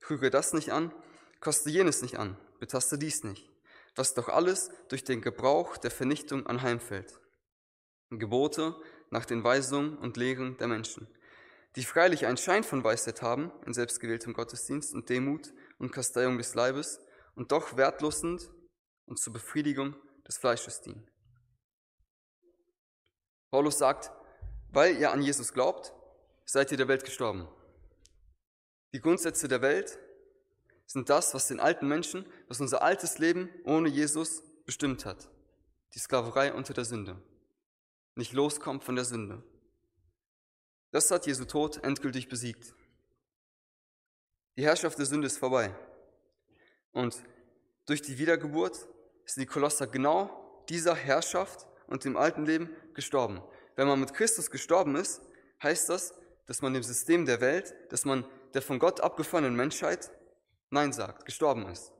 Trüge 0.00 0.30
das 0.30 0.52
nicht 0.52 0.72
an, 0.72 0.92
koste 1.40 1.70
jenes 1.70 2.02
nicht 2.02 2.18
an, 2.18 2.36
betaste 2.58 2.98
dies 2.98 3.22
nicht, 3.22 3.50
was 3.94 4.14
doch 4.14 4.28
alles 4.28 4.70
durch 4.88 5.04
den 5.04 5.20
Gebrauch 5.20 5.76
der 5.76 5.90
Vernichtung 5.90 6.46
anheimfällt. 6.46 7.20
Gebote 8.10 8.74
nach 9.10 9.26
den 9.26 9.44
Weisungen 9.44 9.98
und 9.98 10.16
Lehren 10.16 10.56
der 10.56 10.68
Menschen, 10.68 11.06
die 11.78 11.84
freilich 11.84 12.26
einen 12.26 12.36
Schein 12.36 12.64
von 12.64 12.82
Weisheit 12.82 13.22
haben 13.22 13.52
in 13.64 13.72
selbstgewähltem 13.72 14.32
Gottesdienst 14.32 14.94
und 14.94 15.08
Demut 15.08 15.52
und 15.78 15.92
Kasteiung 15.92 16.36
des 16.36 16.56
Leibes 16.56 16.98
und 17.36 17.52
doch 17.52 17.76
wertlos 17.76 18.18
sind 18.18 18.50
und 19.06 19.20
zur 19.20 19.32
Befriedigung 19.32 19.94
des 20.26 20.38
Fleisches 20.38 20.80
dienen. 20.80 21.08
Paulus 23.52 23.78
sagt, 23.78 24.10
weil 24.72 24.96
ihr 24.96 25.12
an 25.12 25.22
Jesus 25.22 25.52
glaubt, 25.52 25.94
seid 26.44 26.72
ihr 26.72 26.78
der 26.78 26.88
Welt 26.88 27.04
gestorben. 27.04 27.46
Die 28.92 29.00
Grundsätze 29.00 29.46
der 29.46 29.62
Welt 29.62 30.00
sind 30.84 31.08
das, 31.08 31.32
was 31.32 31.46
den 31.46 31.60
alten 31.60 31.86
Menschen, 31.86 32.26
was 32.48 32.60
unser 32.60 32.82
altes 32.82 33.18
Leben 33.20 33.50
ohne 33.62 33.88
Jesus 33.88 34.42
bestimmt 34.66 35.04
hat. 35.04 35.28
Die 35.94 36.00
Sklaverei 36.00 36.52
unter 36.52 36.74
der 36.74 36.84
Sünde. 36.84 37.22
Nicht 38.16 38.32
loskommt 38.32 38.82
von 38.82 38.96
der 38.96 39.04
Sünde. 39.04 39.44
Das 40.90 41.10
hat 41.10 41.26
Jesu 41.26 41.44
Tod 41.44 41.82
endgültig 41.84 42.28
besiegt. 42.28 42.74
Die 44.56 44.64
Herrschaft 44.64 44.98
der 44.98 45.06
Sünde 45.06 45.26
ist 45.26 45.38
vorbei. 45.38 45.74
Und 46.92 47.22
durch 47.86 48.02
die 48.02 48.18
Wiedergeburt 48.18 48.88
sind 49.24 49.42
die 49.42 49.46
Kolosser 49.46 49.86
genau 49.86 50.64
dieser 50.68 50.94
Herrschaft 50.94 51.66
und 51.86 52.04
dem 52.04 52.16
alten 52.16 52.44
Leben 52.44 52.74
gestorben. 52.94 53.42
Wenn 53.76 53.86
man 53.86 54.00
mit 54.00 54.14
Christus 54.14 54.50
gestorben 54.50 54.96
ist, 54.96 55.22
heißt 55.62 55.88
das, 55.88 56.14
dass 56.46 56.62
man 56.62 56.74
dem 56.74 56.82
System 56.82 57.26
der 57.26 57.40
Welt, 57.40 57.74
dass 57.90 58.04
man 58.04 58.26
der 58.54 58.62
von 58.62 58.78
Gott 58.78 59.00
abgefallenen 59.00 59.56
Menschheit 59.56 60.10
Nein 60.70 60.92
sagt, 60.92 61.24
gestorben 61.24 61.66
ist. 61.68 61.92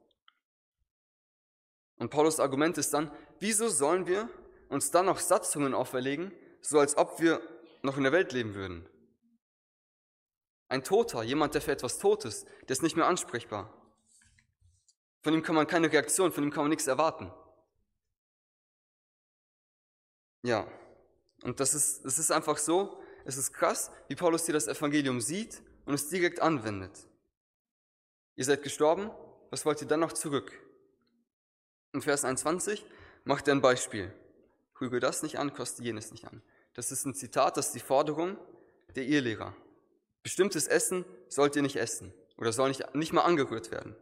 Und 1.96 2.10
Paulus 2.10 2.40
Argument 2.40 2.76
ist 2.78 2.92
dann, 2.92 3.10
wieso 3.40 3.68
sollen 3.68 4.06
wir 4.06 4.28
uns 4.68 4.90
dann 4.90 5.06
noch 5.06 5.18
Satzungen 5.18 5.74
auferlegen, 5.74 6.32
so 6.60 6.78
als 6.78 6.96
ob 6.96 7.20
wir 7.20 7.40
noch 7.82 7.96
in 7.96 8.02
der 8.02 8.12
Welt 8.12 8.32
leben 8.32 8.54
würden? 8.54 8.88
Ein 10.68 10.84
Toter, 10.84 11.22
jemand, 11.22 11.54
der 11.54 11.62
für 11.62 11.72
etwas 11.72 11.98
tot 11.98 12.24
ist, 12.24 12.46
der 12.62 12.70
ist 12.70 12.82
nicht 12.82 12.96
mehr 12.96 13.06
ansprechbar. 13.06 13.72
Von 15.22 15.34
ihm 15.34 15.42
kann 15.42 15.54
man 15.54 15.66
keine 15.66 15.90
Reaktion, 15.90 16.32
von 16.32 16.44
ihm 16.44 16.50
kann 16.50 16.64
man 16.64 16.70
nichts 16.70 16.86
erwarten. 16.86 17.32
Ja, 20.42 20.70
und 21.42 21.60
das 21.60 21.74
ist, 21.74 22.04
das 22.04 22.18
ist 22.18 22.30
einfach 22.30 22.58
so, 22.58 23.02
es 23.24 23.36
ist 23.36 23.52
krass, 23.52 23.90
wie 24.08 24.14
Paulus 24.14 24.46
hier 24.46 24.54
das 24.54 24.68
Evangelium 24.68 25.20
sieht 25.20 25.62
und 25.84 25.94
es 25.94 26.08
direkt 26.08 26.40
anwendet. 26.40 27.06
Ihr 28.36 28.44
seid 28.44 28.62
gestorben, 28.62 29.10
was 29.50 29.64
wollt 29.64 29.80
ihr 29.82 29.88
dann 29.88 30.00
noch 30.00 30.12
zurück? 30.12 30.52
In 31.92 32.02
Vers 32.02 32.24
21 32.24 32.84
macht 33.24 33.48
er 33.48 33.54
ein 33.54 33.60
Beispiel. 33.60 34.12
Rüge 34.80 35.00
das 35.00 35.22
nicht 35.22 35.38
an, 35.38 35.52
koste 35.52 35.82
jenes 35.82 36.12
nicht 36.12 36.24
an. 36.24 36.42
Das 36.78 36.92
ist 36.92 37.04
ein 37.06 37.14
Zitat, 37.14 37.56
das 37.56 37.66
ist 37.66 37.74
die 37.74 37.80
Forderung 37.80 38.38
der 38.94 39.04
Ehelehrer. 39.04 39.52
Bestimmtes 40.22 40.68
Essen 40.68 41.04
sollt 41.28 41.56
ihr 41.56 41.62
nicht 41.62 41.74
essen 41.74 42.14
oder 42.36 42.52
soll 42.52 42.68
nicht, 42.68 42.94
nicht 42.94 43.12
mal 43.12 43.22
angerührt 43.22 43.72
werden. 43.72 43.96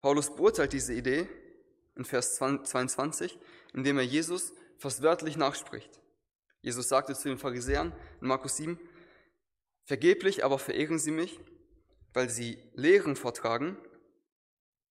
Paulus 0.00 0.32
beurteilt 0.36 0.72
diese 0.72 0.94
Idee 0.94 1.28
in 1.96 2.04
Vers 2.04 2.36
22, 2.36 3.36
indem 3.74 3.98
er 3.98 4.04
Jesus 4.04 4.52
fast 4.76 5.02
wörtlich 5.02 5.36
nachspricht. 5.36 6.00
Jesus 6.62 6.88
sagte 6.88 7.16
zu 7.16 7.28
den 7.28 7.38
Pharisäern 7.38 7.92
in 8.20 8.28
Markus 8.28 8.56
7, 8.56 8.78
Vergeblich 9.86 10.44
aber 10.44 10.60
verehren 10.60 11.00
sie 11.00 11.10
mich, 11.10 11.40
weil 12.12 12.30
sie 12.30 12.62
Lehren 12.74 13.16
vortragen, 13.16 13.76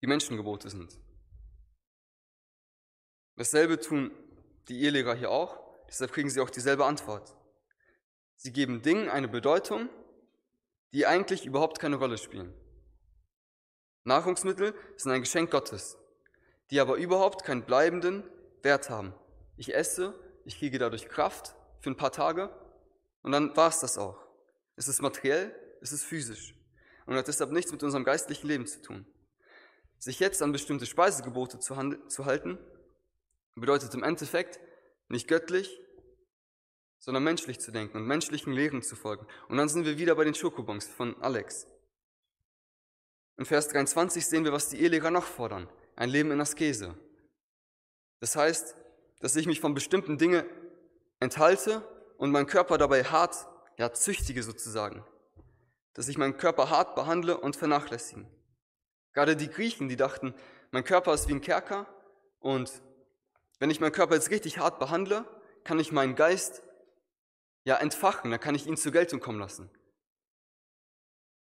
die 0.01 0.07
Menschengebote 0.07 0.69
sind. 0.69 0.99
Dasselbe 3.37 3.79
tun 3.79 4.11
die 4.67 4.81
Ehelehrer 4.81 5.15
hier 5.15 5.31
auch, 5.31 5.68
deshalb 5.89 6.13
kriegen 6.13 6.29
sie 6.29 6.39
auch 6.39 6.49
dieselbe 6.49 6.85
Antwort. 6.85 7.35
Sie 8.35 8.53
geben 8.53 8.81
Dingen 8.81 9.09
eine 9.09 9.27
Bedeutung, 9.27 9.89
die 10.93 11.05
eigentlich 11.05 11.45
überhaupt 11.45 11.79
keine 11.79 11.97
Rolle 11.97 12.17
spielen. 12.17 12.53
Nahrungsmittel 14.05 14.73
sind 14.95 15.11
ein 15.11 15.21
Geschenk 15.21 15.51
Gottes, 15.51 15.97
die 16.71 16.79
aber 16.79 16.95
überhaupt 16.95 17.43
keinen 17.43 17.63
bleibenden 17.63 18.23
Wert 18.63 18.89
haben. 18.89 19.13
Ich 19.57 19.75
esse, 19.75 20.17
ich 20.45 20.57
kriege 20.57 20.79
dadurch 20.79 21.09
Kraft 21.09 21.55
für 21.79 21.89
ein 21.89 21.97
paar 21.97 22.11
Tage 22.11 22.49
und 23.21 23.31
dann 23.31 23.55
war 23.57 23.69
es 23.69 23.79
das 23.79 23.97
auch. 23.97 24.17
Es 24.75 24.87
ist 24.87 25.01
materiell, 25.01 25.53
es 25.81 25.91
ist 25.91 26.05
physisch 26.05 26.55
und 27.05 27.15
hat 27.15 27.27
deshalb 27.27 27.51
nichts 27.51 27.71
mit 27.71 27.83
unserem 27.83 28.05
geistlichen 28.05 28.47
Leben 28.47 28.67
zu 28.67 28.81
tun. 28.81 29.05
Sich 29.97 30.19
jetzt 30.19 30.41
an 30.41 30.53
bestimmte 30.53 30.85
Speisegebote 30.85 31.59
zu, 31.59 31.75
zu 32.07 32.25
halten, 32.25 32.57
bedeutet 33.55 33.93
im 33.93 34.03
Endeffekt 34.03 34.59
nicht 35.09 35.27
göttlich, 35.27 35.79
sondern 36.99 37.23
menschlich 37.23 37.59
zu 37.59 37.71
denken 37.71 37.97
und 37.97 38.05
menschlichen 38.05 38.53
Lehren 38.53 38.81
zu 38.81 38.95
folgen. 38.95 39.25
Und 39.47 39.57
dann 39.57 39.69
sind 39.69 39.85
wir 39.85 39.97
wieder 39.97 40.15
bei 40.15 40.23
den 40.23 40.35
Schokobons 40.35 40.87
von 40.87 41.19
Alex. 41.21 41.67
In 43.37 43.45
Vers 43.45 43.69
23 43.69 44.25
sehen 44.25 44.43
wir, 44.43 44.51
was 44.51 44.69
die 44.69 44.81
Ehelehrer 44.81 45.11
noch 45.11 45.23
fordern. 45.23 45.69
Ein 45.95 46.09
Leben 46.09 46.31
in 46.31 46.41
Askese. 46.41 46.95
Das 48.19 48.35
heißt, 48.35 48.75
dass 49.21 49.35
ich 49.35 49.47
mich 49.47 49.61
von 49.61 49.73
bestimmten 49.73 50.17
Dingen 50.17 50.43
enthalte 51.19 51.81
und 52.17 52.31
meinen 52.31 52.47
Körper 52.47 52.77
dabei 52.77 53.03
hart, 53.03 53.47
ja, 53.77 53.93
züchtige 53.93 54.43
sozusagen. 54.43 55.05
Dass 55.93 56.09
ich 56.09 56.17
meinen 56.17 56.37
Körper 56.37 56.69
hart 56.69 56.95
behandle 56.95 57.37
und 57.37 57.55
vernachlässigen. 57.55 58.27
Gerade 59.13 59.35
die 59.35 59.49
Griechen, 59.49 59.87
die 59.89 59.95
dachten, 59.95 60.33
mein 60.71 60.83
Körper 60.83 61.13
ist 61.13 61.27
wie 61.29 61.33
ein 61.33 61.41
Kerker 61.41 61.87
und 62.39 62.81
wenn 63.59 63.69
ich 63.69 63.79
meinen 63.79 63.91
Körper 63.91 64.15
jetzt 64.15 64.31
richtig 64.31 64.57
hart 64.57 64.79
behandle, 64.79 65.25
kann 65.63 65.79
ich 65.79 65.91
meinen 65.91 66.15
Geist 66.15 66.63
ja 67.65 67.75
entfachen, 67.75 68.31
dann 68.31 68.39
kann 68.39 68.55
ich 68.55 68.65
ihn 68.65 68.77
zur 68.77 68.91
Geltung 68.91 69.19
kommen 69.19 69.39
lassen. 69.39 69.69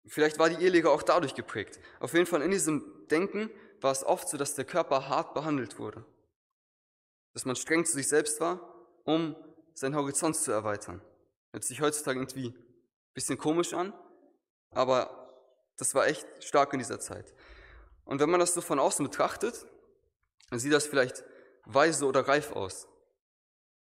Vielleicht 0.07 0.38
war 0.38 0.48
die 0.48 0.62
Eheleger 0.62 0.90
auch 0.90 1.03
dadurch 1.03 1.35
geprägt. 1.35 1.81
Auf 2.00 2.12
jeden 2.12 2.27
Fall 2.27 2.42
in 2.42 2.50
diesem 2.50 3.07
Denken 3.11 3.50
war 3.81 3.90
es 3.90 4.05
oft 4.05 4.29
so, 4.29 4.37
dass 4.37 4.55
der 4.55 4.64
Körper 4.64 5.09
hart 5.09 5.35
behandelt 5.35 5.79
wurde 5.79 6.05
dass 7.35 7.44
man 7.44 7.57
streng 7.57 7.85
zu 7.85 7.92
sich 7.92 8.09
selbst 8.09 8.40
war, 8.40 8.61
um 9.03 9.37
seinen 9.74 9.96
Horizont 9.96 10.37
zu 10.37 10.53
erweitern. 10.53 11.03
Hört 11.53 11.64
sich 11.64 11.81
heutzutage 11.81 12.18
irgendwie 12.18 12.50
ein 12.50 12.64
bisschen 13.12 13.37
komisch 13.37 13.74
an, 13.74 13.92
aber 14.70 15.20
Das 15.77 15.92
war 15.92 16.07
echt 16.07 16.24
stark 16.38 16.72
in 16.72 16.79
dieser 16.79 17.00
Zeit. 17.00 17.35
Und 18.05 18.20
wenn 18.20 18.31
man 18.31 18.38
das 18.38 18.55
so 18.55 18.61
von 18.61 18.79
außen 18.79 19.05
betrachtet, 19.05 19.66
dann 20.48 20.61
sieht 20.61 20.72
das 20.72 20.87
vielleicht 20.87 21.24
weise 21.66 22.07
oder 22.07 22.27
reif 22.27 22.53
aus. 22.53 22.88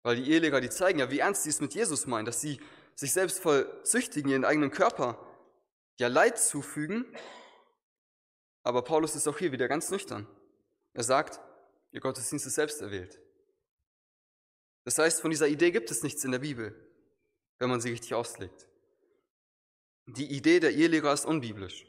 Weil 0.04 0.16
die 0.16 0.32
Eheleger, 0.32 0.62
die 0.62 0.70
zeigen 0.70 1.00
ja, 1.00 1.12
wie 1.12 1.20
ernst 1.20 1.44
sie 1.44 1.50
es 1.50 1.62
mit 1.62 1.74
Jesus 1.74 2.08
meinen, 2.08 2.26
dass 2.26 2.42
sie 2.42 2.60
sich 2.96 3.14
selbst 3.14 3.40
voll 3.40 3.82
züchtigen, 3.84 4.32
ihren 4.32 4.46
eigenen 4.46 4.72
Körper 4.72 5.20
ja 5.98 6.08
Leid 6.08 6.40
zufügen. 6.40 7.06
Aber 8.64 8.84
Paulus 8.84 9.16
ist 9.16 9.28
auch 9.28 9.38
hier 9.38 9.52
wieder 9.52 9.68
ganz 9.68 9.90
nüchtern. 9.92 10.28
Er 10.94 11.04
sagt, 11.04 11.40
ihr 11.92 12.02
Gottesdienst 12.02 12.46
ist 12.46 12.56
selbst 12.56 12.82
erwählt. 12.82 13.20
Das 14.84 14.98
heißt, 14.98 15.22
von 15.22 15.32
dieser 15.32 15.48
Idee 15.48 15.72
gibt 15.72 15.92
es 15.92 16.04
nichts 16.04 16.24
in 16.24 16.32
der 16.32 16.40
Bibel, 16.40 16.76
wenn 17.60 17.70
man 17.70 17.82
sie 17.82 17.92
richtig 17.92 18.14
auslegt. 18.14 18.68
Die 20.08 20.36
Idee 20.36 20.60
der 20.60 20.72
Ehelehrer 20.72 21.14
ist 21.14 21.26
unbiblisch. 21.26 21.86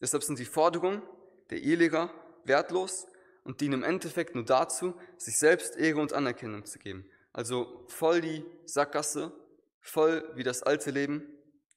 Deshalb 0.00 0.22
sind 0.22 0.38
die 0.38 0.44
Forderungen 0.44 1.02
der 1.50 1.60
Ehelehrer 1.60 2.10
wertlos 2.44 3.06
und 3.44 3.60
dienen 3.60 3.74
im 3.74 3.82
Endeffekt 3.82 4.34
nur 4.34 4.44
dazu, 4.44 4.98
sich 5.16 5.38
selbst 5.38 5.76
Ehre 5.76 6.00
und 6.00 6.12
Anerkennung 6.12 6.64
zu 6.64 6.78
geben. 6.78 7.08
Also 7.32 7.84
voll 7.88 8.20
die 8.20 8.44
Sackgasse, 8.64 9.32
voll 9.80 10.28
wie 10.34 10.42
das 10.42 10.62
alte 10.62 10.90
Leben, 10.90 11.22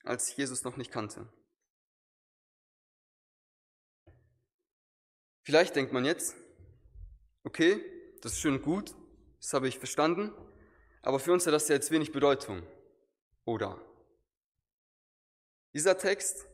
als 0.04 0.36
Jesus 0.36 0.64
noch 0.64 0.78
nicht 0.78 0.92
kannte. 0.92 1.28
Vielleicht 5.44 5.76
denkt 5.76 5.94
man 5.94 6.06
jetzt, 6.06 6.36
okay, 7.44 7.84
das 8.22 8.34
ist 8.34 8.40
schön 8.40 8.62
gut, 8.62 8.94
das 9.40 9.54
habe 9.54 9.68
ich 9.68 9.80
verstanden, 9.80 10.34
aber 11.02 11.20
für 11.20 11.32
uns 11.32 11.46
hat 11.46 11.54
das 11.54 11.70
ja 11.70 11.76
jetzt 11.76 11.92
wenig 11.92 12.12
Bedeutung. 12.12 12.64
Oder? 13.46 13.82
Dieser 15.74 15.98
Text 15.98 16.48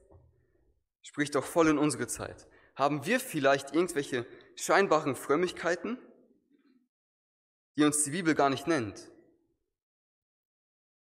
spricht 1.02 1.34
doch 1.36 1.43
voll 1.43 1.69
in 1.69 1.78
unsere 1.78 2.08
Zeit. 2.08 2.47
Haben 2.76 3.06
wir 3.06 3.19
vielleicht 3.19 3.73
irgendwelche 3.73 4.28
scheinbaren 4.55 5.15
Frömmigkeiten, 5.15 5.97
die 7.77 7.83
uns 7.83 8.03
die 8.03 8.11
Bibel 8.11 8.35
gar 8.35 8.49
nicht 8.49 8.67
nennt? 8.67 9.11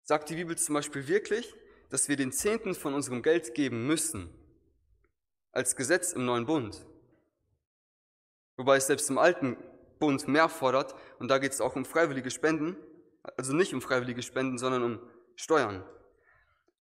Sagt 0.02 0.30
die 0.30 0.36
Bibel 0.36 0.56
zum 0.56 0.74
Beispiel 0.74 1.08
wirklich, 1.08 1.54
dass 1.90 2.08
wir 2.08 2.16
den 2.16 2.32
Zehnten 2.32 2.74
von 2.74 2.94
unserem 2.94 3.22
Geld 3.22 3.54
geben 3.54 3.86
müssen, 3.86 4.28
als 5.52 5.76
Gesetz 5.76 6.12
im 6.12 6.24
neuen 6.24 6.46
Bund? 6.46 6.84
Wobei 8.56 8.76
es 8.76 8.86
selbst 8.86 9.08
im 9.10 9.18
alten 9.18 9.56
Bund 9.98 10.28
mehr 10.28 10.48
fordert, 10.48 10.94
und 11.18 11.28
da 11.28 11.38
geht 11.38 11.52
es 11.52 11.60
auch 11.60 11.76
um 11.76 11.84
freiwillige 11.84 12.30
Spenden, 12.30 12.76
also 13.36 13.54
nicht 13.54 13.72
um 13.72 13.80
freiwillige 13.80 14.22
Spenden, 14.22 14.58
sondern 14.58 14.82
um 14.82 15.00
Steuern. 15.36 15.84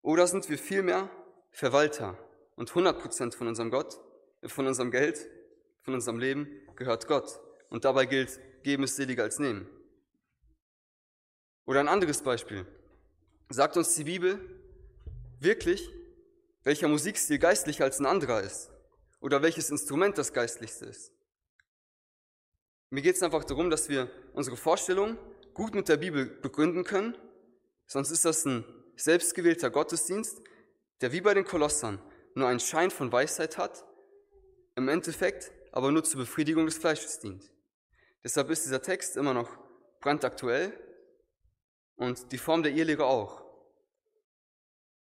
Oder 0.02 0.28
sind 0.28 0.50
wir 0.50 0.58
vielmehr 0.58 1.10
Verwalter 1.52 2.18
und 2.56 2.72
100% 2.72 3.36
von 3.36 3.48
unserem 3.48 3.72
Gott, 3.72 4.00
von 4.46 4.68
unserem 4.68 4.92
Geld, 4.92 5.30
von 5.84 5.94
unserem 5.94 6.20
Leben 6.20 6.48
gehört 6.76 7.08
Gott. 7.08 7.40
Und 7.70 7.86
dabei 7.86 8.06
gilt, 8.06 8.40
geben 8.64 8.84
ist 8.84 8.96
seliger 8.96 9.24
als 9.24 9.40
nehmen. 9.40 9.68
Oder 11.66 11.80
ein 11.80 11.88
anderes 11.88 12.22
Beispiel. 12.22 12.66
Sagt 13.50 13.78
uns 13.78 13.94
die 13.96 14.04
Bibel 14.04 14.40
wirklich, 15.40 15.90
welcher 16.64 16.88
Musikstil 16.88 17.38
geistlicher 17.38 17.84
als 17.84 18.00
ein 18.00 18.06
anderer 18.06 18.42
ist? 18.42 18.72
Oder 19.20 19.42
welches 19.42 19.70
Instrument 19.70 20.18
das 20.18 20.34
geistlichste 20.34 20.86
ist? 20.86 21.12
Mir 22.90 23.02
geht 23.02 23.16
es 23.16 23.24
einfach 23.24 23.44
darum, 23.44 23.70
dass 23.70 23.90
wir 23.90 24.10
unsere 24.34 24.58
Vorstellung 24.58 25.18
gut 25.54 25.74
mit 25.76 25.90
der 25.90 25.98
Bibel 25.98 26.26
begründen 26.26 26.84
können, 26.84 27.18
sonst 27.86 28.12
ist 28.12 28.26
das 28.26 28.46
ein 28.46 28.66
selbstgewählter 28.96 29.70
Gottesdienst, 29.70 30.42
der 31.02 31.12
wie 31.12 31.22
bei 31.22 31.34
den 31.34 31.46
Kolossern 31.46 32.00
nur 32.36 32.48
einen 32.48 32.60
Schein 32.60 32.92
von 32.92 33.12
Weisheit 33.12 33.58
hat, 33.58 33.84
im 34.76 34.90
Endeffekt 34.90 35.52
aber 35.74 35.92
nur 35.92 36.04
zur 36.04 36.20
Befriedigung 36.20 36.68
des 36.68 36.78
Fleisches 36.78 37.20
dient. 37.20 37.52
Deshalb 38.24 38.50
ist 38.52 38.64
dieser 38.64 38.82
Text 38.82 39.18
immer 39.18 39.34
noch 39.34 39.50
brandaktuell 40.00 40.72
und 41.96 42.32
die 42.32 42.38
Form 42.38 42.62
der 42.62 42.72
Ehelehre 42.72 43.06
auch. 43.06 43.44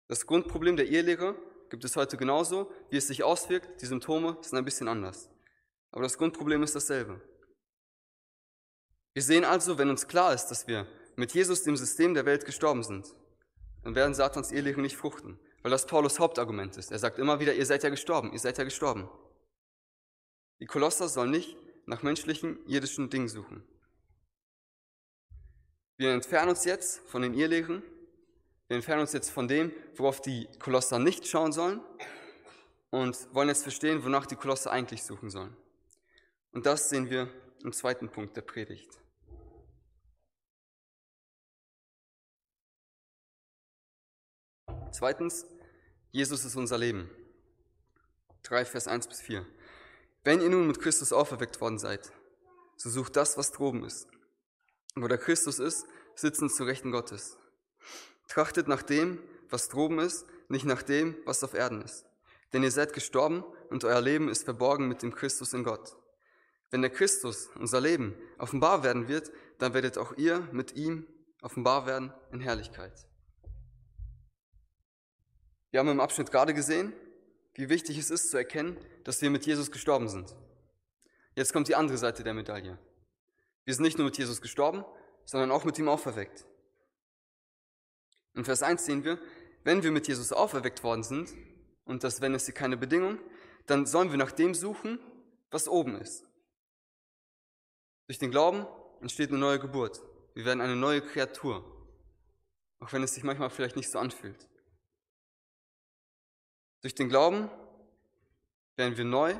Das 0.07 0.25
Grundproblem 0.25 0.77
der 0.77 0.87
Ehelehre 0.87 1.35
gibt 1.69 1.85
es 1.85 1.97
heute 1.97 2.17
genauso, 2.17 2.71
wie 2.91 2.97
es 2.97 3.09
sich 3.09 3.25
auswirkt, 3.25 3.83
die 3.83 3.87
Symptome 3.87 4.39
sind 4.41 4.57
ein 4.57 4.65
bisschen 4.65 4.87
anders. 4.87 5.29
Aber 5.91 6.05
das 6.05 6.17
Grundproblem 6.17 6.63
ist 6.63 6.77
dasselbe. 6.77 7.21
Wir 9.15 9.23
sehen 9.23 9.45
also, 9.45 9.79
wenn 9.79 9.91
uns 9.91 10.07
klar 10.07 10.33
ist, 10.33 10.47
dass 10.47 10.69
wir 10.69 10.87
mit 11.17 11.35
Jesus 11.35 11.65
dem 11.65 11.77
System 11.77 12.15
der 12.15 12.25
Welt 12.25 12.45
gestorben 12.45 12.85
sind, 12.85 13.13
dann 13.83 13.97
werden 13.97 14.15
Satans 14.15 14.53
Ehelehren 14.53 14.83
nicht 14.83 14.97
fruchten, 14.97 15.41
weil 15.63 15.73
das 15.73 15.87
Paulus 15.87 16.21
Hauptargument 16.21 16.77
ist. 16.77 16.93
Er 16.93 17.01
sagt 17.01 17.19
immer 17.19 17.41
wieder, 17.41 17.53
ihr 17.53 17.67
seid 17.67 17.83
ja 17.83 17.91
gestorben, 17.91 18.33
ihr 18.33 18.39
seid 18.39 18.59
ja 18.59 18.65
gestorben. 18.65 19.09
Die 20.63 20.67
Kolosser 20.67 21.09
sollen 21.09 21.33
nicht 21.33 21.57
nach 21.87 22.05
menschlichen, 22.05 22.65
irdischen 22.69 23.11
Dingen 23.11 23.27
suchen. 23.29 23.65
Wir 25.97 26.13
entfernen 26.13 26.51
uns 26.51 26.65
jetzt 26.65 27.01
von 27.09 27.21
den 27.23 27.35
Irrlehren, 27.35 27.83
wir 28.69 28.77
entfernen 28.77 29.01
uns 29.01 29.13
jetzt 29.13 29.31
von 29.31 29.49
dem, 29.49 29.73
worauf 29.97 30.21
die 30.21 30.49
Kolosser 30.61 31.01
nicht 31.01 31.27
schauen 31.27 31.51
sollen 31.51 31.81
und 32.91 33.35
wollen 33.35 33.49
jetzt 33.49 33.65
verstehen, 33.65 34.05
wonach 34.05 34.25
die 34.25 34.37
Kolosser 34.37 34.71
eigentlich 34.71 35.03
suchen 35.03 35.31
sollen. 35.31 35.57
Und 36.53 36.65
das 36.65 36.89
sehen 36.91 37.11
wir 37.11 37.29
im 37.65 37.73
zweiten 37.73 38.09
Punkt 38.09 38.37
der 38.37 38.43
Predigt. 38.43 39.01
Zweitens, 44.93 45.45
Jesus 46.13 46.45
ist 46.45 46.55
unser 46.55 46.79
Leben. 46.79 47.11
3 48.45 48.65
Vers 48.65 48.87
1 48.87 49.09
bis 49.09 49.21
4. 49.23 49.45
Wenn 50.25 50.41
ihr 50.41 50.51
nun 50.51 50.69
mit 50.69 50.81
Christus 50.81 51.13
auferweckt 51.13 51.61
worden 51.61 51.79
seid, 51.79 52.13
so 52.77 52.91
sucht 52.91 53.17
das, 53.17 53.37
was 53.37 53.51
droben 53.51 53.85
ist. 53.85 54.07
Wo 54.95 55.09
der 55.09 55.19
Christus 55.19 55.59
ist, 55.59 55.87
sitzen 56.15 56.49
zu 56.49 56.65
Rechten 56.65 56.93
Gottes. 56.93 57.39
Trachtet 58.29 58.69
nach 58.69 58.83
dem, 58.83 59.19
was 59.51 59.69
droben 59.69 59.99
ist, 59.99 60.27
nicht 60.49 60.65
nach 60.65 60.83
dem, 60.83 61.17
was 61.25 61.43
auf 61.43 61.55
Erden 61.55 61.83
ist. 61.83 62.05
Denn 62.53 62.63
ihr 62.63 62.71
seid 62.71 62.93
gestorben 62.93 63.45
und 63.71 63.85
euer 63.85 64.01
Leben 64.01 64.29
ist 64.29 64.45
verborgen 64.45 64.87
mit 64.87 65.03
dem 65.03 65.15
Christus 65.15 65.55
in 65.55 65.65
Gott. 65.65 65.97
Wenn 66.71 66.83
der 66.83 66.91
Christus, 66.91 67.49
unser 67.57 67.81
Leben, 67.81 68.15
offenbar 68.39 68.83
werden 68.83 69.09
wird, 69.09 69.31
dann 69.59 69.75
werdet 69.75 69.99
auch 69.99 70.17
ihr 70.17 70.41
mit 70.53 70.77
ihm 70.77 71.07
offenbar 71.41 71.87
werden 71.87 72.13
in 72.31 72.41
Herrlichkeit. 72.41 73.07
Wir 75.71 75.81
haben 75.81 75.89
im 75.89 76.01
Abschnitt 76.01 76.31
gerade 76.31 76.55
gesehen, 76.55 76.93
wie 77.55 77.69
wichtig 77.69 77.99
es 77.99 78.11
ist 78.11 78.31
zu 78.31 78.37
erkennen, 78.37 78.79
dass 79.05 79.21
wir 79.23 79.31
mit 79.31 79.47
Jesus 79.47 79.71
gestorben 79.71 80.09
sind. 80.09 80.35
Jetzt 81.35 81.53
kommt 81.53 81.69
die 81.69 81.75
andere 81.75 81.99
Seite 81.99 82.23
der 82.23 82.35
Medaille. 82.35 82.79
Wir 83.65 83.75
sind 83.75 83.85
nicht 83.85 83.99
nur 83.99 84.07
mit 84.07 84.19
Jesus 84.19 84.41
gestorben, 84.41 84.85
sondern 85.25 85.51
auch 85.51 85.65
mit 85.65 85.79
ihm 85.79 85.89
auferweckt. 85.89 86.47
In 88.35 88.45
Vers 88.45 88.63
1 88.63 88.85
sehen 88.85 89.05
wir, 89.05 89.19
wenn 89.65 89.83
wir 89.83 89.91
mit 89.91 90.09
Jesus 90.09 90.33
auferweckt 90.33 90.83
worden 90.83 91.03
sind, 91.03 91.33
und 91.85 92.05
das 92.05 92.21
wenn 92.21 92.35
ist 92.35 92.47
hier 92.47 92.55
keine 92.55 92.77
Bedingung, 92.77 93.19
dann 93.67 93.87
sollen 93.87 94.11
wir 94.11 94.19
nach 94.19 94.33
dem 94.33 94.55
suchen, 94.55 94.99
was 95.51 95.69
oben 95.69 96.01
ist. 96.01 96.25
Durch 98.07 98.19
den 98.19 98.31
Glauben 98.31 98.67
entsteht 99.01 99.31
eine 99.31 99.39
neue 99.39 99.59
Geburt. 99.59 100.03
Wir 100.35 100.45
werden 100.45 100.61
eine 100.61 100.77
neue 100.77 101.03
Kreatur, 101.03 101.65
auch 102.79 102.93
wenn 102.93 103.03
es 103.03 103.15
sich 103.15 103.23
manchmal 103.23 103.51
vielleicht 103.51 103.77
nicht 103.77 103.91
so 103.91 103.99
anfühlt. 103.99 104.49
Durch 106.83 106.95
den 106.95 107.09
Glauben 107.09 107.49
werden 108.77 108.97
wir 108.97 109.05
neu 109.05 109.35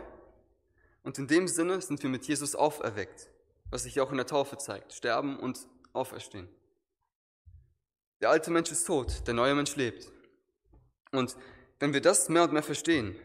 und 1.03 1.19
in 1.19 1.27
dem 1.27 1.49
Sinne 1.49 1.81
sind 1.83 2.03
wir 2.03 2.11
mit 2.11 2.27
Jesus 2.27 2.55
auferweckt, 2.55 3.29
was 3.71 3.83
sich 3.83 4.01
auch 4.01 4.11
in 4.11 4.17
der 4.17 4.27
Taufe 4.27 4.57
zeigt, 4.59 4.93
sterben 4.93 5.39
und 5.39 5.67
auferstehen. 5.93 6.49
Der 8.21 8.31
alte 8.31 8.53
Mensch 8.53 8.71
ist 8.71 8.85
tot, 8.85 9.27
der 9.27 9.35
neue 9.35 9.55
Mensch 9.55 9.75
lebt. 9.75 10.11
Und 11.11 11.37
wenn 11.81 11.93
wir 11.93 12.01
das 12.01 12.29
mehr 12.29 12.45
und 12.45 12.53
mehr 12.53 12.63
verstehen, 12.63 13.17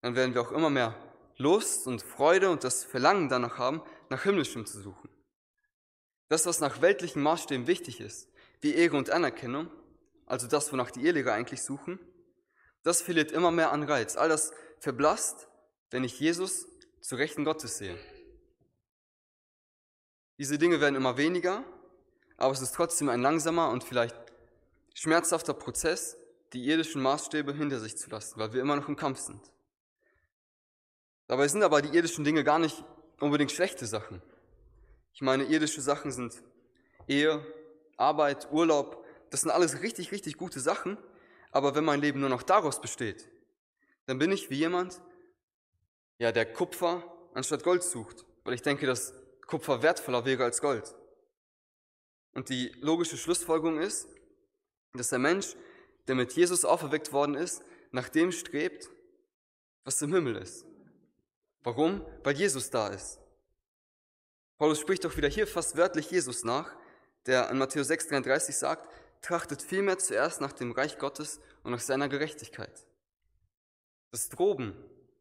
dann 0.00 0.14
werden 0.14 0.34
wir 0.34 0.42
auch 0.42 0.52
immer 0.52 0.70
mehr 0.70 0.94
Lust 1.36 1.88
und 1.88 2.02
Freude 2.02 2.50
und 2.50 2.62
das 2.62 2.84
Verlangen 2.84 3.28
danach 3.28 3.58
haben, 3.58 3.82
nach 4.08 4.22
Himmlischem 4.22 4.64
zu 4.64 4.80
suchen. 4.80 5.10
Das, 6.28 6.46
was 6.46 6.60
nach 6.60 6.80
weltlichen 6.80 7.22
Maßstäben 7.22 7.66
wichtig 7.66 8.00
ist, 8.00 8.28
wie 8.60 8.74
Ehre 8.74 8.96
und 8.96 9.10
Anerkennung, 9.10 9.68
also 10.26 10.46
das, 10.46 10.72
wonach 10.72 10.92
die 10.92 11.04
Ehelehrer 11.04 11.32
eigentlich 11.32 11.62
suchen, 11.62 11.98
das 12.86 13.02
verliert 13.02 13.32
immer 13.32 13.50
mehr 13.50 13.72
an 13.72 13.82
Reiz. 13.82 14.16
All 14.16 14.28
das 14.28 14.52
verblasst, 14.78 15.48
wenn 15.90 16.04
ich 16.04 16.20
Jesus 16.20 16.66
zu 17.00 17.16
Rechten 17.16 17.44
Gottes 17.44 17.78
sehe. 17.78 17.98
Diese 20.38 20.56
Dinge 20.56 20.80
werden 20.80 20.94
immer 20.94 21.16
weniger, 21.16 21.64
aber 22.36 22.52
es 22.52 22.60
ist 22.60 22.76
trotzdem 22.76 23.08
ein 23.08 23.22
langsamer 23.22 23.70
und 23.70 23.82
vielleicht 23.82 24.14
schmerzhafter 24.94 25.52
Prozess, 25.52 26.16
die 26.52 26.64
irdischen 26.64 27.02
Maßstäbe 27.02 27.52
hinter 27.54 27.80
sich 27.80 27.96
zu 27.96 28.08
lassen, 28.08 28.38
weil 28.38 28.52
wir 28.52 28.60
immer 28.60 28.76
noch 28.76 28.88
im 28.88 28.94
Kampf 28.94 29.18
sind. 29.18 29.40
Dabei 31.26 31.48
sind 31.48 31.64
aber 31.64 31.82
die 31.82 31.96
irdischen 31.96 32.22
Dinge 32.22 32.44
gar 32.44 32.60
nicht 32.60 32.84
unbedingt 33.18 33.50
schlechte 33.50 33.86
Sachen. 33.86 34.22
Ich 35.12 35.22
meine, 35.22 35.42
irdische 35.42 35.80
Sachen 35.80 36.12
sind 36.12 36.40
Ehe, 37.08 37.44
Arbeit, 37.96 38.46
Urlaub, 38.52 39.04
das 39.30 39.40
sind 39.40 39.50
alles 39.50 39.82
richtig, 39.82 40.12
richtig 40.12 40.36
gute 40.36 40.60
Sachen, 40.60 40.96
aber 41.56 41.74
wenn 41.74 41.86
mein 41.86 42.02
Leben 42.02 42.20
nur 42.20 42.28
noch 42.28 42.42
daraus 42.42 42.82
besteht, 42.82 43.26
dann 44.04 44.18
bin 44.18 44.30
ich 44.30 44.50
wie 44.50 44.56
jemand, 44.56 45.00
ja, 46.18 46.30
der 46.30 46.52
Kupfer 46.52 47.02
anstatt 47.32 47.64
Gold 47.64 47.82
sucht, 47.82 48.26
weil 48.44 48.52
ich 48.52 48.60
denke, 48.60 48.86
dass 48.86 49.14
Kupfer 49.46 49.82
wertvoller 49.82 50.26
wäre 50.26 50.44
als 50.44 50.60
Gold. 50.60 50.94
Und 52.34 52.50
die 52.50 52.68
logische 52.82 53.16
Schlussfolgerung 53.16 53.78
ist, 53.78 54.06
dass 54.92 55.08
der 55.08 55.18
Mensch, 55.18 55.56
der 56.08 56.14
mit 56.14 56.34
Jesus 56.34 56.66
auferweckt 56.66 57.14
worden 57.14 57.34
ist, 57.34 57.62
nach 57.90 58.10
dem 58.10 58.32
strebt, 58.32 58.90
was 59.84 60.02
im 60.02 60.12
Himmel 60.12 60.36
ist. 60.36 60.66
Warum? 61.62 62.04
Weil 62.22 62.36
Jesus 62.36 62.68
da 62.68 62.88
ist. 62.88 63.18
Paulus 64.58 64.78
spricht 64.78 65.06
doch 65.06 65.16
wieder 65.16 65.28
hier 65.28 65.46
fast 65.46 65.74
wörtlich 65.78 66.10
Jesus 66.10 66.44
nach, 66.44 66.76
der 67.24 67.48
in 67.48 67.56
Matthäus 67.56 67.88
6,33 67.88 68.52
sagt, 68.52 68.90
trachtet 69.22 69.62
vielmehr 69.62 69.98
zuerst 69.98 70.40
nach 70.40 70.52
dem 70.52 70.72
Reich 70.72 70.98
Gottes 70.98 71.40
und 71.62 71.72
nach 71.72 71.80
seiner 71.80 72.08
Gerechtigkeit. 72.08 72.86
Das 74.10 74.28
Droben, 74.28 74.74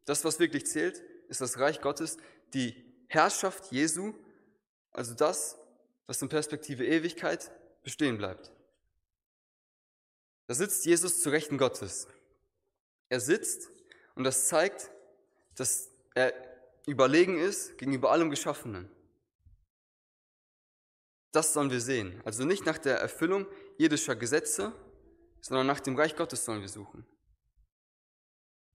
das, 0.06 0.24
was 0.24 0.40
wirklich 0.40 0.66
zählt, 0.68 1.04
ist 1.28 1.42
das 1.42 1.60
Reich 1.60 1.82
Gottes, 1.82 2.18
die 2.54 2.84
Herrschaft 3.08 3.72
Jesu, 3.72 4.14
also 4.92 5.14
das, 5.14 5.58
was 6.08 6.22
in 6.22 6.30
Perspektive 6.30 6.86
Ewigkeit 6.86 7.52
bestehen 7.84 8.18
bleibt. 8.18 8.52
Da 10.48 10.54
sitzt 10.54 10.86
Jesus 10.86 11.22
zu 11.22 11.30
Rechten 11.30 11.58
Gottes. 11.58 12.08
Er 13.10 13.20
sitzt 13.20 13.70
und 14.16 14.24
das 14.24 14.48
zeigt, 14.48 14.92
dass 15.56 15.90
er 16.14 16.34
überlegen 16.86 17.40
ist 17.40 17.78
gegenüber 17.78 18.12
allem 18.12 18.30
Geschaffenen. 18.30 18.90
Das 21.32 21.54
sollen 21.54 21.72
wir 21.72 21.82
sehen. 21.82 22.22
Also 22.24 22.46
nicht 22.46 22.66
nach 22.66 22.78
der 22.78 22.98
Erfüllung 23.00 23.46
irdischer 23.78 24.16
Gesetze, 24.16 24.74
sondern 25.42 25.68
nach 25.68 25.80
dem 25.80 25.96
Reich 25.96 26.16
Gottes 26.16 26.46
sollen 26.46 26.62
wir 26.62 26.70
suchen. 26.70 27.06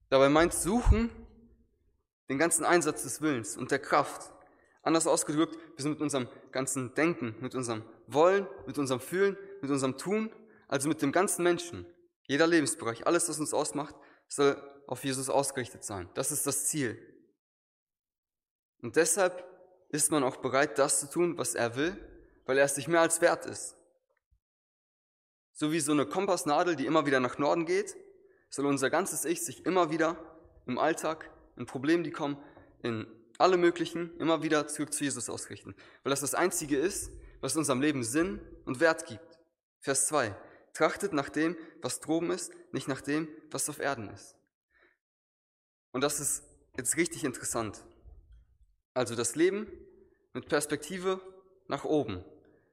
Dabei 0.09 0.29
meint 0.29 0.53
suchen 0.53 1.09
den 2.29 2.37
ganzen 2.37 2.65
Einsatz 2.65 3.03
des 3.03 3.21
Willens 3.21 3.57
und 3.57 3.71
der 3.71 3.79
Kraft. 3.79 4.31
Anders 4.83 5.07
ausgedrückt, 5.07 5.55
wir 5.55 5.81
sind 5.81 5.91
mit 5.91 6.01
unserem 6.01 6.27
ganzen 6.51 6.93
Denken, 6.95 7.35
mit 7.39 7.55
unserem 7.55 7.83
Wollen, 8.07 8.47
mit 8.65 8.77
unserem 8.77 8.99
Fühlen, 8.99 9.37
mit 9.61 9.69
unserem 9.69 9.97
Tun, 9.97 10.33
also 10.67 10.87
mit 10.87 11.01
dem 11.01 11.11
ganzen 11.11 11.43
Menschen, 11.43 11.85
jeder 12.23 12.47
Lebensbereich, 12.47 13.05
alles, 13.05 13.29
was 13.29 13.39
uns 13.39 13.53
ausmacht, 13.53 13.95
soll 14.27 14.55
auf 14.87 15.03
Jesus 15.03 15.29
ausgerichtet 15.29 15.83
sein. 15.83 16.09
Das 16.13 16.31
ist 16.31 16.47
das 16.47 16.65
Ziel. 16.65 16.97
Und 18.81 18.95
deshalb 18.95 19.45
ist 19.89 20.11
man 20.11 20.23
auch 20.23 20.37
bereit, 20.37 20.79
das 20.79 21.01
zu 21.01 21.09
tun, 21.09 21.37
was 21.37 21.55
er 21.55 21.75
will, 21.75 21.95
weil 22.45 22.57
er 22.57 22.65
es 22.65 22.75
sich 22.75 22.87
mehr 22.87 23.01
als 23.01 23.21
wert 23.21 23.45
ist. 23.45 23.75
So 25.53 25.71
wie 25.71 25.79
so 25.79 25.91
eine 25.91 26.05
Kompassnadel, 26.05 26.75
die 26.75 26.85
immer 26.85 27.05
wieder 27.05 27.19
nach 27.19 27.37
Norden 27.37 27.65
geht, 27.65 27.95
soll 28.49 28.65
unser 28.65 28.89
ganzes 28.89 29.25
Ich 29.25 29.43
sich 29.43 29.65
immer 29.65 29.91
wieder 29.91 30.17
im 30.65 30.77
Alltag, 30.77 31.29
in 31.57 31.65
Problemen, 31.65 32.03
die 32.03 32.11
kommen, 32.11 32.37
in 32.83 33.07
alle 33.37 33.57
möglichen, 33.57 34.15
immer 34.17 34.43
wieder 34.43 34.67
zurück 34.67 34.93
zu 34.93 35.03
Jesus 35.03 35.29
ausrichten. 35.29 35.75
Weil 36.03 36.11
das 36.11 36.21
das 36.21 36.35
Einzige 36.35 36.77
ist, 36.77 37.11
was 37.41 37.57
unserem 37.57 37.81
Leben 37.81 38.03
Sinn 38.03 38.39
und 38.65 38.79
Wert 38.79 39.05
gibt. 39.05 39.39
Vers 39.79 40.07
2. 40.07 40.35
Trachtet 40.73 41.11
nach 41.11 41.29
dem, 41.29 41.57
was 41.81 41.99
droben 41.99 42.31
ist, 42.31 42.53
nicht 42.71 42.87
nach 42.87 43.01
dem, 43.01 43.27
was 43.49 43.67
auf 43.67 43.79
Erden 43.79 44.09
ist. 44.09 44.35
Und 45.91 46.01
das 46.01 46.19
ist 46.19 46.43
jetzt 46.77 46.95
richtig 46.97 47.23
interessant. 47.23 47.83
Also 48.93 49.15
das 49.15 49.35
Leben 49.35 49.67
mit 50.33 50.47
Perspektive 50.47 51.19
nach 51.67 51.83
oben 51.83 52.23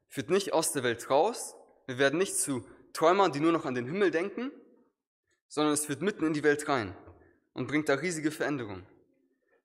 führt 0.09 0.31
nicht 0.31 0.53
aus 0.53 0.73
der 0.73 0.83
Welt 0.85 1.11
raus. 1.11 1.55
Wir 1.89 1.97
werden 1.97 2.19
nicht 2.19 2.37
zu 2.37 2.67
Träumern, 2.93 3.33
die 3.33 3.41
nur 3.41 3.51
noch 3.51 3.65
an 3.65 3.75
den 3.75 3.87
Himmel 3.87 4.11
denken, 4.11 4.53
sondern 5.49 5.73
es 5.73 5.87
führt 5.87 6.03
mitten 6.03 6.27
in 6.27 6.35
die 6.35 6.43
Welt 6.45 6.69
rein 6.69 6.95
und 7.55 7.67
bringt 7.67 7.89
da 7.89 7.95
riesige 7.95 8.31
Veränderungen. 8.31 8.87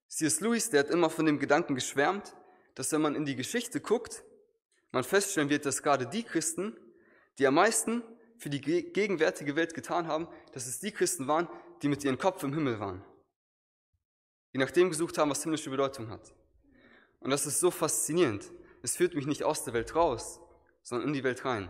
C.S. 0.08 0.40
Lewis, 0.40 0.70
der 0.70 0.80
hat 0.80 0.90
immer 0.90 1.10
von 1.10 1.26
dem 1.26 1.38
Gedanken 1.38 1.76
geschwärmt, 1.76 2.34
dass 2.76 2.94
wenn 2.94 3.02
man 3.02 3.16
in 3.16 3.26
die 3.26 3.36
Geschichte 3.36 3.82
guckt, 3.82 4.24
man 4.94 5.04
feststellen 5.04 5.50
wird, 5.50 5.66
dass 5.66 5.84
gerade 5.84 6.08
die 6.08 6.24
Christen, 6.24 6.78
die 7.40 7.46
am 7.46 7.56
meisten 7.56 8.04
für 8.38 8.50
die 8.50 8.62
gegenwärtige 8.62 9.58
Welt 9.58 9.74
getan 9.74 10.08
haben, 10.08 10.30
dass 10.54 10.66
es 10.66 10.80
die 10.80 10.92
Christen 10.92 11.28
waren, 11.28 11.50
die 11.82 11.90
mit 11.90 12.06
ihrem 12.06 12.18
Kopf 12.18 12.42
im 12.44 12.54
Himmel 12.54 12.80
waren. 12.80 13.04
Die 14.54 14.60
nach 14.60 14.72
dem 14.72 14.88
gesucht 14.88 15.18
haben, 15.18 15.30
was 15.30 15.44
himmlische 15.44 15.70
Bedeutung 15.70 16.10
hat. 16.10 16.34
Und 17.20 17.32
das 17.32 17.46
ist 17.46 17.60
so 17.60 17.70
faszinierend. 17.70 18.50
Es 18.82 18.96
führt 18.96 19.14
mich 19.14 19.26
nicht 19.26 19.44
aus 19.44 19.66
der 19.66 19.74
Welt 19.74 19.94
raus, 19.94 20.40
sondern 20.84 21.10
in 21.10 21.14
die 21.14 21.24
Welt 21.26 21.44
rein. 21.44 21.70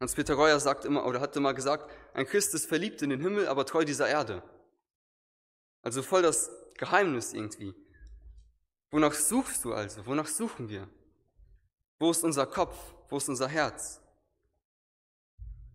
Hans-Peter 0.00 0.34
Reuer 0.34 0.58
sagt 0.58 0.84
immer, 0.84 1.04
oder 1.04 1.20
hat 1.20 1.36
immer 1.36 1.54
gesagt, 1.54 1.90
ein 2.14 2.26
Christ 2.26 2.54
ist 2.54 2.66
verliebt 2.66 3.02
in 3.02 3.10
den 3.10 3.20
Himmel, 3.20 3.46
aber 3.48 3.66
treu 3.66 3.84
dieser 3.84 4.08
Erde. 4.08 4.42
Also 5.82 6.02
voll 6.02 6.22
das 6.22 6.50
Geheimnis 6.78 7.34
irgendwie. 7.34 7.74
Wonach 8.90 9.12
suchst 9.12 9.64
du 9.64 9.72
also? 9.72 10.06
Wonach 10.06 10.26
suchen 10.26 10.68
wir? 10.68 10.88
Wo 11.98 12.10
ist 12.10 12.24
unser 12.24 12.46
Kopf? 12.46 12.76
Wo 13.08 13.18
ist 13.18 13.28
unser 13.28 13.48
Herz? 13.48 14.00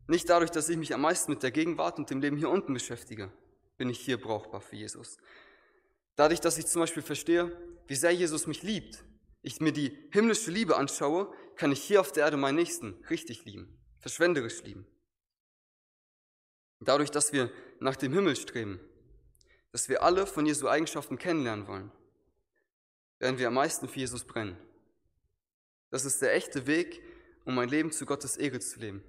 Nicht 0.07 0.29
dadurch, 0.29 0.51
dass 0.51 0.69
ich 0.69 0.77
mich 0.77 0.93
am 0.93 1.01
meisten 1.01 1.31
mit 1.31 1.43
der 1.43 1.51
Gegenwart 1.51 1.97
und 1.97 2.09
dem 2.09 2.21
Leben 2.21 2.37
hier 2.37 2.49
unten 2.49 2.73
beschäftige, 2.73 3.31
bin 3.77 3.89
ich 3.89 3.99
hier 3.99 4.19
brauchbar 4.19 4.61
für 4.61 4.75
Jesus. 4.75 5.17
Dadurch, 6.15 6.39
dass 6.39 6.57
ich 6.57 6.67
zum 6.67 6.81
Beispiel 6.81 7.03
verstehe, 7.03 7.55
wie 7.87 7.95
sehr 7.95 8.11
Jesus 8.11 8.47
mich 8.47 8.63
liebt, 8.63 9.03
ich 9.41 9.61
mir 9.61 9.71
die 9.71 9.97
himmlische 10.11 10.51
Liebe 10.51 10.77
anschaue, 10.77 11.31
kann 11.55 11.71
ich 11.71 11.81
hier 11.81 12.01
auf 12.01 12.11
der 12.11 12.25
Erde 12.25 12.37
meinen 12.37 12.55
Nächsten 12.55 12.93
richtig 13.09 13.45
lieben, 13.45 13.79
verschwenderisch 14.05 14.61
lieben. 14.61 14.85
Dadurch, 16.79 17.09
dass 17.09 17.33
wir 17.33 17.51
nach 17.79 17.95
dem 17.95 18.13
Himmel 18.13 18.35
streben, 18.35 18.79
dass 19.71 19.89
wir 19.89 20.03
alle 20.03 20.27
von 20.27 20.45
Jesu 20.45 20.67
Eigenschaften 20.67 21.17
kennenlernen 21.17 21.65
wollen, 21.65 21.91
werden 23.17 23.39
wir 23.39 23.47
am 23.47 23.55
meisten 23.55 23.89
für 23.89 23.97
Jesus 23.97 24.23
brennen. 24.23 24.57
Das 25.89 26.05
ist 26.05 26.21
der 26.21 26.35
echte 26.35 26.67
Weg, 26.67 27.01
um 27.45 27.57
ein 27.57 27.67
Leben 27.67 27.91
zu 27.91 28.05
Gottes 28.05 28.37
Ehre 28.37 28.59
zu 28.59 28.79
leben, 28.79 29.03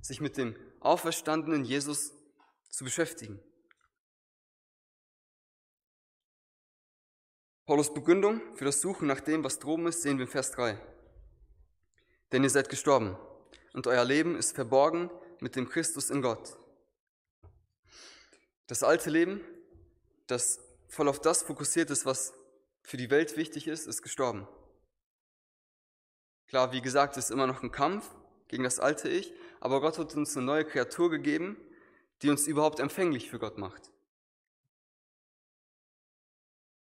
sich 0.00 0.20
mit 0.20 0.36
dem 0.36 0.56
auferstandenen 0.80 1.64
Jesus 1.64 2.12
zu 2.68 2.82
beschäftigen. 2.82 3.40
Paulus 7.64 7.94
Begründung 7.94 8.40
für 8.56 8.64
das 8.64 8.80
Suchen 8.80 9.06
nach 9.06 9.20
dem, 9.20 9.44
was 9.44 9.60
droben 9.60 9.86
ist, 9.86 10.02
sehen 10.02 10.18
wir 10.18 10.24
in 10.24 10.32
Vers 10.32 10.50
3. 10.50 10.76
Denn 12.32 12.42
ihr 12.42 12.50
seid 12.50 12.68
gestorben 12.68 13.16
und 13.72 13.86
euer 13.86 14.04
Leben 14.04 14.36
ist 14.36 14.54
verborgen 14.54 15.10
mit 15.40 15.56
dem 15.56 15.68
Christus 15.68 16.10
in 16.10 16.22
Gott. 16.22 16.56
Das 18.66 18.82
alte 18.82 19.10
Leben, 19.10 19.40
das 20.26 20.60
voll 20.88 21.08
auf 21.08 21.20
das 21.20 21.42
fokussiert 21.42 21.90
ist, 21.90 22.06
was 22.06 22.32
für 22.82 22.96
die 22.96 23.10
Welt 23.10 23.36
wichtig 23.36 23.66
ist, 23.66 23.86
ist 23.86 24.02
gestorben. 24.02 24.46
Klar, 26.46 26.72
wie 26.72 26.82
gesagt, 26.82 27.16
es 27.16 27.26
ist 27.26 27.30
immer 27.30 27.46
noch 27.46 27.62
ein 27.62 27.72
Kampf 27.72 28.10
gegen 28.48 28.64
das 28.64 28.78
alte 28.78 29.08
Ich, 29.08 29.32
aber 29.60 29.80
Gott 29.80 29.98
hat 29.98 30.14
uns 30.14 30.36
eine 30.36 30.44
neue 30.44 30.64
Kreatur 30.64 31.10
gegeben, 31.10 31.56
die 32.20 32.30
uns 32.30 32.46
überhaupt 32.46 32.78
empfänglich 32.78 33.30
für 33.30 33.38
Gott 33.38 33.58
macht. 33.58 33.90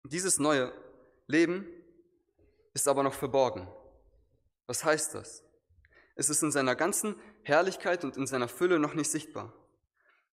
Dieses 0.04 0.38
neue 0.38 0.72
Leben 1.26 1.66
ist 2.72 2.88
aber 2.88 3.02
noch 3.02 3.12
verborgen. 3.12 3.68
Was 4.66 4.84
heißt 4.84 5.14
das? 5.14 5.44
Es 6.18 6.28
ist 6.28 6.42
in 6.42 6.50
seiner 6.50 6.74
ganzen 6.74 7.14
Herrlichkeit 7.44 8.02
und 8.02 8.16
in 8.16 8.26
seiner 8.26 8.48
Fülle 8.48 8.80
noch 8.80 8.94
nicht 8.94 9.08
sichtbar. 9.08 9.52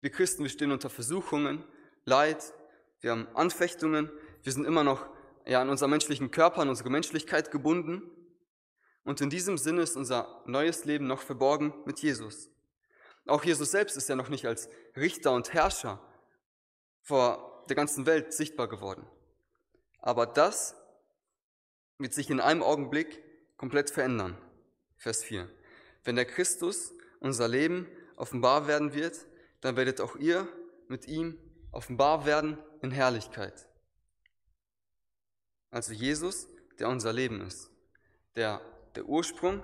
Wir 0.03 0.11
Christen, 0.11 0.43
wir 0.43 0.51
stehen 0.51 0.73
unter 0.73 0.91
Versuchungen, 0.91 1.65
Leid, 2.05 2.53
wir 3.01 3.13
haben 3.13 3.27
Anfechtungen, 3.35 4.11
wir 4.43 4.53
sind 4.53 4.67
immer 4.67 4.85
noch 4.85 5.07
ja, 5.47 5.63
an 5.63 5.71
unserem 5.71 5.93
menschlichen 5.93 6.31
Körper, 6.31 6.61
an 6.61 6.69
unsere 6.69 6.91
Menschlichkeit 6.91 7.51
gebunden. 7.51 8.03
Und 9.05 9.23
in 9.23 9.31
diesem 9.31 9.57
Sinne 9.57 9.81
ist 9.81 9.97
unser 9.97 10.43
neues 10.45 10.85
Leben 10.85 11.07
noch 11.07 11.23
verborgen 11.23 11.73
mit 11.87 12.01
Jesus. 12.01 12.51
Auch 13.27 13.43
Jesus 13.43 13.71
selbst 13.71 13.97
ist 13.97 14.11
ja 14.11 14.17
noch 14.17 14.29
nicht 14.29 14.47
als 14.47 14.69
Richter 14.97 15.33
und 15.33 15.55
Herrscher 15.55 15.99
vor 17.01 17.65
der 17.71 17.77
ganzen 17.77 18.05
Welt 18.05 18.35
sichtbar 18.35 18.69
geworden. 18.69 19.07
Aber 20.01 20.27
das 20.27 20.75
wird 21.97 22.13
sich 22.13 22.29
in 22.29 22.39
einem 22.39 22.63
Augenblick 22.63 23.23
komplett 23.57 23.89
verändern. 23.89 24.37
Vers 24.99 25.25
4. 25.25 25.49
Wenn 26.05 26.17
der 26.17 26.25
Christus 26.25 26.93
unser 27.21 27.49
Leben 27.49 27.89
offenbar 28.17 28.67
werden 28.67 28.95
wird, 28.95 29.27
dann 29.61 29.77
werdet 29.77 30.01
auch 30.01 30.17
ihr 30.17 30.49
mit 30.89 31.07
ihm 31.07 31.39
offenbar 31.73 32.27
werden 32.27 32.59
in 32.83 32.91
Herrlichkeit. 32.91 33.69
Also 35.71 35.93
Jesus, 35.93 36.49
der 36.79 36.89
unser 36.89 37.13
Leben 37.13 37.41
ist, 37.43 37.71
der 38.35 38.61
der 38.95 39.07
Ursprung, 39.07 39.63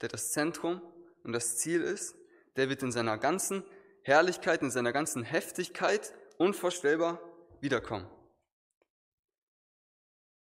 der 0.00 0.08
das 0.08 0.32
Zentrum 0.32 0.80
und 1.24 1.32
das 1.32 1.58
Ziel 1.58 1.82
ist, 1.82 2.16
der 2.56 2.68
wird 2.68 2.82
in 2.82 2.92
seiner 2.92 3.18
ganzen 3.18 3.64
Herrlichkeit, 4.02 4.62
in 4.62 4.70
seiner 4.70 4.92
ganzen 4.92 5.22
Heftigkeit 5.22 6.12
unvorstellbar 6.38 7.20
wiederkommen. 7.60 8.06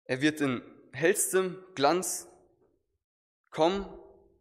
Er 0.05 0.21
wird 0.21 0.41
in 0.41 0.63
hellstem 0.93 1.63
Glanz 1.75 2.29
kommen. 3.51 3.87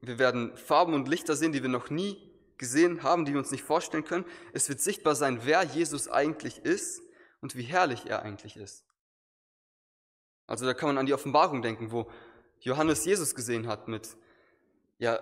Wir 0.01 0.19
werden 0.19 0.55
Farben 0.57 0.93
und 0.93 1.07
Lichter 1.07 1.35
sehen, 1.35 1.51
die 1.51 1.61
wir 1.61 1.69
noch 1.69 1.89
nie 1.89 2.17
gesehen 2.57 3.03
haben, 3.03 3.25
die 3.25 3.33
wir 3.33 3.39
uns 3.39 3.51
nicht 3.51 3.63
vorstellen 3.63 4.03
können. 4.03 4.25
Es 4.53 4.69
wird 4.69 4.81
sichtbar 4.81 5.15
sein, 5.15 5.41
wer 5.43 5.63
Jesus 5.63 6.07
eigentlich 6.07 6.59
ist 6.59 7.01
und 7.39 7.55
wie 7.55 7.63
herrlich 7.63 8.07
er 8.07 8.21
eigentlich 8.21 8.57
ist. 8.57 8.83
Also 10.47 10.65
da 10.65 10.73
kann 10.73 10.89
man 10.89 10.97
an 10.97 11.05
die 11.05 11.13
Offenbarung 11.13 11.61
denken, 11.61 11.91
wo 11.91 12.11
Johannes 12.59 13.05
Jesus 13.05 13.35
gesehen 13.35 13.67
hat 13.67 13.87
mit 13.87 14.17
ja 14.97 15.19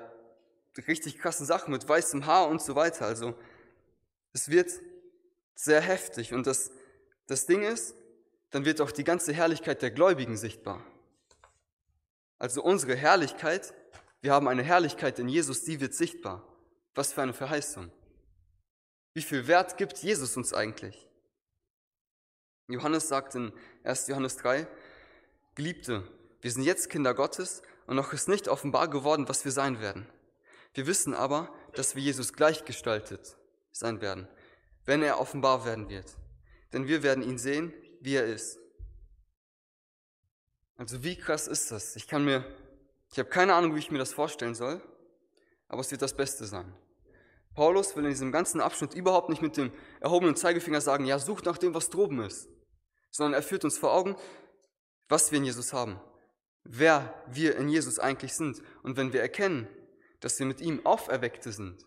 richtig 0.88 1.20
krassen 1.20 1.46
Sachen, 1.46 1.72
mit 1.72 1.88
weißem 1.88 2.26
Haar 2.26 2.48
und 2.48 2.62
so 2.62 2.76
weiter. 2.76 3.06
Also 3.06 3.36
es 4.34 4.50
wird 4.50 4.72
sehr 5.56 5.82
heftig 5.82 6.34
und 6.34 6.48
das 6.48 6.72
das 7.30 7.46
Ding 7.46 7.62
ist, 7.62 7.96
dann 8.50 8.66
wird 8.66 8.82
auch 8.82 8.90
die 8.90 9.04
ganze 9.04 9.32
Herrlichkeit 9.34 9.84
der 9.84 9.92
Gläubigen 9.92 10.36
sichtbar. 10.36 10.84
Also 12.40 12.64
unsere 12.64 12.96
Herrlichkeit, 12.96 13.72
wir 14.22 14.34
haben 14.34 14.48
eine 14.48 14.64
Herrlichkeit 14.64 15.20
in 15.20 15.30
Jesus, 15.30 15.64
die 15.64 15.80
wird 15.80 15.94
sichtbar. 15.94 16.46
Was 16.96 17.14
für 17.14 17.22
eine 17.22 17.34
Verheißung. 17.34 17.92
Wie 19.14 19.22
viel 19.22 19.48
Wert 19.48 19.78
gibt 19.78 19.98
Jesus 20.00 20.36
uns 20.38 20.54
eigentlich? 20.54 21.08
Johannes 22.68 23.08
sagt 23.08 23.36
in 23.36 23.52
1. 23.84 24.08
Johannes 24.08 24.38
3, 24.38 24.68
Geliebte, 25.56 26.08
wir 26.42 26.52
sind 26.52 26.64
jetzt 26.64 26.90
Kinder 26.90 27.14
Gottes 27.14 27.62
und 27.88 27.96
noch 27.96 28.14
ist 28.14 28.30
nicht 28.30 28.48
offenbar 28.48 28.88
geworden, 28.90 29.28
was 29.28 29.44
wir 29.44 29.52
sein 29.52 29.80
werden. 29.80 30.08
Wir 30.74 30.86
wissen 30.86 31.14
aber, 31.14 31.54
dass 31.74 31.96
wir 31.96 32.04
Jesus 32.04 32.34
gleichgestaltet 32.34 33.36
sein 33.72 34.02
werden, 34.02 34.28
wenn 34.86 35.02
er 35.02 35.20
offenbar 35.20 35.66
werden 35.66 35.90
wird. 35.90 36.16
Denn 36.72 36.88
wir 36.88 37.02
werden 37.02 37.24
ihn 37.24 37.38
sehen, 37.38 37.74
wie 38.02 38.16
er 38.16 38.26
ist. 38.26 38.60
Also 40.78 41.04
wie 41.04 41.18
krass 41.18 41.48
ist 41.48 41.72
das? 41.72 41.96
Ich 41.96 42.08
kann 42.08 42.24
mir, 42.24 42.46
ich 43.12 43.20
habe 43.20 43.30
keine 43.30 43.54
Ahnung, 43.54 43.76
wie 43.76 43.80
ich 43.80 43.92
mir 43.92 43.98
das 43.98 44.14
vorstellen 44.14 44.56
soll, 44.56 44.82
aber 45.68 45.82
es 45.82 45.92
wird 45.92 46.02
das 46.02 46.16
Beste 46.16 46.46
sein. 46.46 46.74
Paulus 47.56 47.96
will 47.96 48.06
in 48.06 48.12
diesem 48.12 48.32
ganzen 48.32 48.62
Abschnitt 48.62 48.94
überhaupt 48.94 49.30
nicht 49.30 49.42
mit 49.42 49.58
dem 49.58 49.72
erhobenen 50.00 50.36
Zeigefinger 50.36 50.82
sagen, 50.82 51.06
ja, 51.06 51.20
sucht 51.20 51.46
nach 51.46 51.58
dem, 51.58 51.74
was 51.74 51.90
droben 51.90 52.22
ist, 52.22 52.48
sondern 53.12 53.34
er 53.34 53.44
führt 53.44 53.66
uns 53.66 53.78
vor 53.78 53.94
Augen, 53.94 54.16
was 55.08 55.32
wir 55.32 55.40
in 55.40 55.46
Jesus 55.46 55.74
haben, 55.74 56.00
wer 56.64 57.14
wir 57.28 57.58
in 57.58 57.68
Jesus 57.68 58.00
eigentlich 58.00 58.34
sind. 58.34 58.62
Und 58.84 58.96
wenn 58.96 59.12
wir 59.12 59.22
erkennen, 59.22 59.68
dass 60.20 60.38
wir 60.40 60.46
mit 60.46 60.62
ihm 60.62 60.86
Auferweckte 60.86 61.52
sind, 61.52 61.86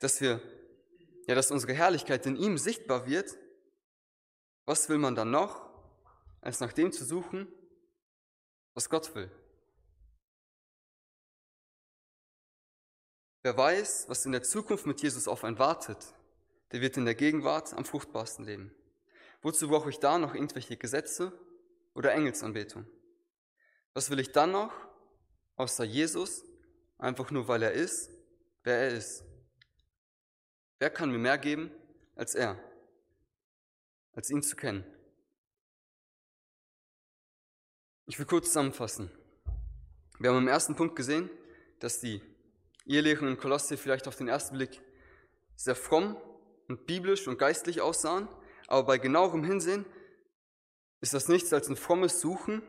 dass 0.00 0.20
wir, 0.20 0.40
ja, 1.26 1.34
dass 1.34 1.50
unsere 1.50 1.72
Herrlichkeit 1.72 2.26
in 2.26 2.36
ihm 2.36 2.58
sichtbar 2.58 3.06
wird, 3.06 3.36
was 4.64 4.88
will 4.88 4.98
man 4.98 5.14
dann 5.14 5.30
noch, 5.30 5.70
als 6.40 6.60
nach 6.60 6.72
dem 6.72 6.92
zu 6.92 7.04
suchen, 7.04 7.46
was 8.74 8.90
Gott 8.90 9.14
will? 9.14 9.30
Wer 13.46 13.56
weiß, 13.56 14.08
was 14.08 14.26
in 14.26 14.32
der 14.32 14.42
Zukunft 14.42 14.86
mit 14.86 15.00
Jesus 15.00 15.28
auf 15.28 15.44
einen 15.44 15.60
wartet, 15.60 16.12
der 16.72 16.80
wird 16.80 16.96
in 16.96 17.04
der 17.04 17.14
Gegenwart 17.14 17.74
am 17.74 17.84
fruchtbarsten 17.84 18.44
leben. 18.44 18.74
Wozu 19.40 19.68
brauche 19.68 19.88
ich 19.88 20.00
da 20.00 20.18
noch 20.18 20.34
irgendwelche 20.34 20.76
Gesetze 20.76 21.32
oder 21.94 22.12
Engelsanbetung? 22.12 22.88
Was 23.94 24.10
will 24.10 24.18
ich 24.18 24.32
dann 24.32 24.50
noch, 24.50 24.72
außer 25.54 25.84
Jesus, 25.84 26.42
einfach 26.98 27.30
nur 27.30 27.46
weil 27.46 27.62
er 27.62 27.70
ist, 27.70 28.10
wer 28.64 28.78
er 28.78 28.88
ist? 28.88 29.22
Wer 30.80 30.90
kann 30.90 31.12
mir 31.12 31.18
mehr 31.18 31.38
geben 31.38 31.70
als 32.16 32.34
er? 32.34 32.58
als 34.12 34.28
ihn 34.28 34.42
zu 34.42 34.56
kennen. 34.56 34.84
Ich 38.06 38.18
will 38.18 38.26
kurz 38.26 38.46
zusammenfassen. 38.46 39.08
Wir 40.18 40.30
haben 40.30 40.38
im 40.38 40.48
ersten 40.48 40.74
Punkt 40.74 40.96
gesehen, 40.96 41.30
dass 41.78 42.00
die 42.00 42.20
Ehelehren 42.86 43.28
in 43.28 43.38
Kolosse 43.38 43.76
vielleicht 43.76 44.08
auf 44.08 44.16
den 44.16 44.28
ersten 44.28 44.56
Blick 44.56 44.80
sehr 45.56 45.76
fromm 45.76 46.16
und 46.68 46.86
biblisch 46.86 47.26
und 47.26 47.38
geistlich 47.38 47.80
aussahen, 47.80 48.28
aber 48.68 48.84
bei 48.84 48.98
genauerem 48.98 49.44
Hinsehen 49.44 49.84
ist 51.00 51.14
das 51.14 51.28
nichts 51.28 51.52
als 51.52 51.68
ein 51.68 51.76
frommes 51.76 52.20
Suchen 52.20 52.62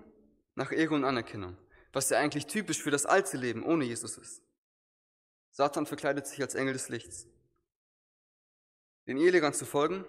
nach 0.56 0.72
Ehre 0.72 0.96
und 0.96 1.06
Anerkennung, 1.06 1.58
was 1.94 2.10
ja 2.10 2.20
eigentlich 2.20 2.48
typisch 2.48 2.82
für 2.82 2.92
das 2.92 3.06
alte 3.06 3.38
Leben 3.38 3.64
ohne 3.64 3.86
Jesus 3.86 4.18
ist. 4.18 4.42
Satan 5.52 5.86
verkleidet 5.86 6.28
sich 6.28 6.42
als 6.42 6.56
Engel 6.56 6.74
des 6.74 6.90
Lichts. 6.90 7.28
Den 9.08 9.18
Ehelehrern 9.18 9.54
zu 9.54 9.66
folgen 9.66 10.06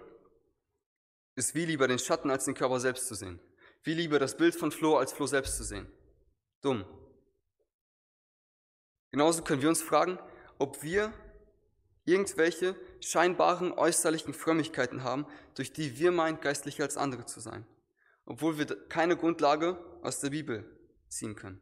ist 1.35 1.55
wie 1.55 1.65
lieber 1.65 1.87
den 1.87 1.99
Schatten 1.99 2.29
als 2.29 2.45
den 2.45 2.53
Körper 2.53 2.79
selbst 2.79 3.07
zu 3.07 3.15
sehen. 3.15 3.39
Wie 3.83 3.93
lieber 3.93 4.19
das 4.19 4.35
Bild 4.35 4.55
von 4.55 4.71
Flo 4.71 4.97
als 4.97 5.13
Flo 5.13 5.25
selbst 5.25 5.57
zu 5.57 5.63
sehen. 5.63 5.91
Dumm. 6.61 6.85
Genauso 9.11 9.43
können 9.43 9.61
wir 9.61 9.69
uns 9.69 9.81
fragen, 9.81 10.19
ob 10.57 10.83
wir 10.83 11.13
irgendwelche 12.05 12.75
scheinbaren 13.01 13.71
äußerlichen 13.71 14.33
Frömmigkeiten 14.33 15.03
haben, 15.03 15.25
durch 15.55 15.73
die 15.73 15.99
wir 15.99 16.11
meinen, 16.11 16.41
geistlicher 16.41 16.83
als 16.83 16.97
andere 16.97 17.25
zu 17.25 17.39
sein, 17.39 17.65
obwohl 18.25 18.57
wir 18.57 18.65
keine 18.87 19.15
Grundlage 19.15 19.77
aus 20.01 20.19
der 20.19 20.31
Bibel 20.31 20.65
ziehen 21.07 21.35
können. 21.35 21.61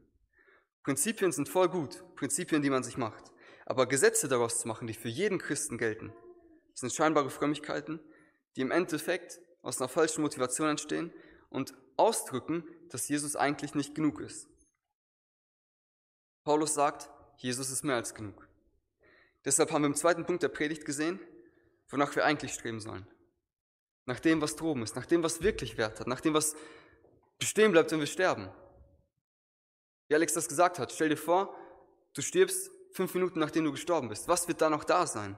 Prinzipien 0.83 1.31
sind 1.31 1.49
voll 1.49 1.67
gut, 1.67 2.03
Prinzipien, 2.15 2.62
die 2.62 2.69
man 2.69 2.83
sich 2.83 2.97
macht, 2.97 3.31
aber 3.65 3.88
Gesetze 3.88 4.27
daraus 4.27 4.60
zu 4.60 4.67
machen, 4.67 4.88
die 4.88 4.93
für 4.93 5.10
jeden 5.10 5.38
Christen 5.38 5.77
gelten, 5.77 6.13
sind 6.73 6.93
scheinbare 6.93 7.29
Frömmigkeiten, 7.29 7.99
die 8.55 8.62
im 8.62 8.71
Endeffekt 8.71 9.39
aus 9.62 9.81
einer 9.81 9.89
falschen 9.89 10.21
Motivation 10.21 10.69
entstehen 10.69 11.12
und 11.49 11.73
ausdrücken, 11.97 12.63
dass 12.89 13.10
Jesus 13.10 13.36
eigentlich 13.36 13.75
nicht 13.75 13.95
genug 13.95 14.21
ist. 14.21 14.47
Paulus 16.43 16.73
sagt, 16.73 17.10
Jesus 17.38 17.69
ist 17.69 17.84
mehr 17.84 17.95
als 17.95 18.13
genug. 18.13 18.47
Deshalb 19.45 19.71
haben 19.71 19.84
wir 19.84 19.88
im 19.88 19.95
zweiten 19.95 20.26
Punkt 20.26 20.43
der 20.43 20.50
Predigt 20.50 20.86
gesehen, 20.86 21.19
wonach 21.89 22.15
wir 22.15 22.26
eigentlich 22.26 22.54
streben 22.54 22.82
sollen. 22.82 23.08
Nach 24.06 24.19
dem, 24.19 24.41
was 24.41 24.56
droben 24.56 24.84
ist, 24.84 24.95
nach 24.95 25.06
dem, 25.06 25.23
was 25.23 25.41
wirklich 25.41 25.78
Wert 25.78 26.00
hat, 26.00 26.08
nach 26.08 26.21
dem, 26.21 26.34
was 26.34 26.56
bestehen 27.39 27.71
bleibt, 27.71 27.91
wenn 27.91 28.00
wir 28.00 28.08
sterben. 28.08 28.50
Wie 30.08 30.15
Alex 30.15 30.34
das 30.34 30.47
gesagt 30.47 30.80
hat, 30.80 30.91
stell 30.91 31.10
dir 31.10 31.17
vor, 31.17 31.56
du 32.13 32.21
stirbst 32.21 32.71
fünf 32.91 33.13
Minuten 33.13 33.39
nachdem 33.39 33.63
du 33.63 33.71
gestorben 33.71 34.10
bist. 34.10 34.28
Was 34.28 34.47
wird 34.47 34.62
da 34.62 34.69
noch 34.69 34.84
da 34.84 35.06
sein? 35.06 35.38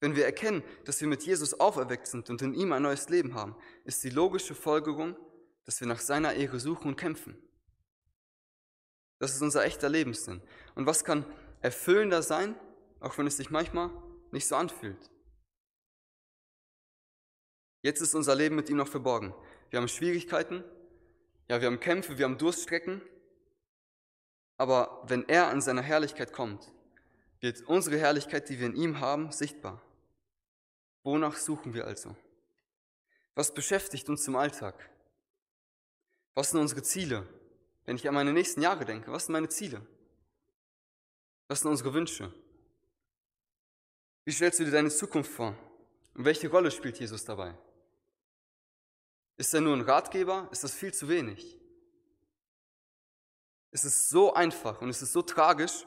Wenn 0.00 0.16
wir 0.16 0.24
erkennen, 0.24 0.62
dass 0.84 1.00
wir 1.00 1.08
mit 1.08 1.22
Jesus 1.22 1.58
auferweckt 1.58 2.08
sind 2.08 2.28
und 2.28 2.42
in 2.42 2.54
ihm 2.54 2.72
ein 2.72 2.82
neues 2.82 3.08
Leben 3.08 3.34
haben, 3.34 3.56
ist 3.84 4.02
die 4.02 4.10
logische 4.10 4.54
Folgerung, 4.54 5.16
dass 5.64 5.80
wir 5.80 5.86
nach 5.86 6.00
seiner 6.00 6.34
Ehre 6.34 6.58
suchen 6.58 6.88
und 6.88 6.96
kämpfen. 6.96 7.36
Das 9.22 9.36
ist 9.36 9.40
unser 9.40 9.64
echter 9.64 9.88
Lebenssinn. 9.88 10.42
Und 10.74 10.86
was 10.86 11.04
kann 11.04 11.24
erfüllender 11.60 12.24
sein, 12.24 12.56
auch 12.98 13.16
wenn 13.16 13.28
es 13.28 13.36
sich 13.36 13.50
manchmal 13.50 13.88
nicht 14.32 14.48
so 14.48 14.56
anfühlt? 14.56 14.98
Jetzt 17.82 18.00
ist 18.00 18.16
unser 18.16 18.34
Leben 18.34 18.56
mit 18.56 18.68
ihm 18.68 18.78
noch 18.78 18.88
verborgen. 18.88 19.32
Wir 19.70 19.78
haben 19.78 19.86
Schwierigkeiten, 19.86 20.64
ja, 21.48 21.60
wir 21.60 21.68
haben 21.68 21.78
Kämpfe, 21.78 22.18
wir 22.18 22.24
haben 22.24 22.36
Durststrecken. 22.36 23.00
Aber 24.56 25.04
wenn 25.06 25.28
er 25.28 25.52
in 25.52 25.60
seiner 25.60 25.82
Herrlichkeit 25.82 26.32
kommt, 26.32 26.72
wird 27.38 27.62
unsere 27.68 27.98
Herrlichkeit, 27.98 28.48
die 28.48 28.58
wir 28.58 28.66
in 28.66 28.74
ihm 28.74 28.98
haben, 28.98 29.30
sichtbar. 29.30 29.80
Wonach 31.04 31.36
suchen 31.36 31.74
wir 31.74 31.86
also? 31.86 32.16
Was 33.36 33.54
beschäftigt 33.54 34.08
uns 34.08 34.26
im 34.26 34.34
Alltag? 34.34 34.90
Was 36.34 36.50
sind 36.50 36.58
unsere 36.58 36.82
Ziele? 36.82 37.24
Wenn 37.84 37.96
ich 37.96 38.08
an 38.08 38.14
meine 38.14 38.32
nächsten 38.32 38.62
Jahre 38.62 38.84
denke, 38.84 39.10
was 39.10 39.26
sind 39.26 39.32
meine 39.32 39.48
Ziele? 39.48 39.86
Was 41.48 41.60
sind 41.60 41.70
unsere 41.70 41.92
Wünsche? 41.92 42.32
Wie 44.24 44.32
stellst 44.32 44.60
du 44.60 44.64
dir 44.64 44.70
deine 44.70 44.90
Zukunft 44.90 45.30
vor? 45.30 45.56
Und 46.14 46.24
welche 46.24 46.48
Rolle 46.48 46.70
spielt 46.70 46.98
Jesus 46.98 47.24
dabei? 47.24 47.56
Ist 49.36 49.52
er 49.52 49.60
nur 49.60 49.74
ein 49.74 49.80
Ratgeber? 49.80 50.48
Ist 50.52 50.62
das 50.62 50.74
viel 50.74 50.94
zu 50.94 51.08
wenig? 51.08 51.58
Es 53.70 53.84
ist 53.84 54.10
so 54.10 54.34
einfach 54.34 54.80
und 54.80 54.90
es 54.90 55.02
ist 55.02 55.12
so 55.12 55.22
tragisch, 55.22 55.86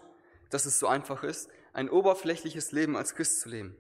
dass 0.49 0.65
es 0.65 0.79
so 0.79 0.87
einfach 0.87 1.23
ist, 1.23 1.49
ein 1.71 1.89
oberflächliches 1.89 2.71
Leben 2.71 2.97
als 2.97 3.15
Christ 3.15 3.41
zu 3.41 3.49
leben 3.49 3.77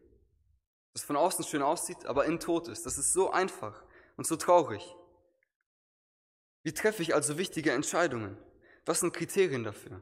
das 0.95 1.03
von 1.03 1.17
außen 1.17 1.43
schön 1.43 1.61
aussieht, 1.61 2.05
aber 2.05 2.25
innen 2.25 2.39
tot 2.39 2.69
ist. 2.69 2.85
Das 2.85 2.97
ist 2.97 3.11
so 3.11 3.29
einfach 3.29 3.83
und 4.15 4.25
so 4.25 4.37
traurig. 4.37 4.95
Wie 6.65 6.73
treffe 6.73 7.03
ich 7.03 7.13
also 7.13 7.37
wichtige 7.37 7.73
Entscheidungen? 7.73 8.35
Was 8.87 9.01
sind 9.01 9.13
Kriterien 9.13 9.63
dafür? 9.63 10.01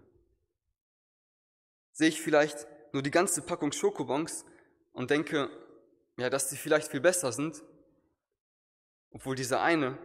Sehe 1.92 2.08
ich 2.08 2.22
vielleicht 2.22 2.66
nur 2.94 3.04
die 3.04 3.12
ganze 3.12 3.42
Packung 3.42 3.74
Schokobons 3.74 4.46
und 4.94 5.12
denke, 5.12 5.50
ja, 6.16 6.30
dass 6.30 6.48
die 6.48 6.56
vielleicht 6.56 6.90
viel 6.90 7.02
besser 7.02 7.34
sind, 7.34 7.62
obwohl 9.12 9.36
dieser 9.36 9.62
eine 9.62 9.98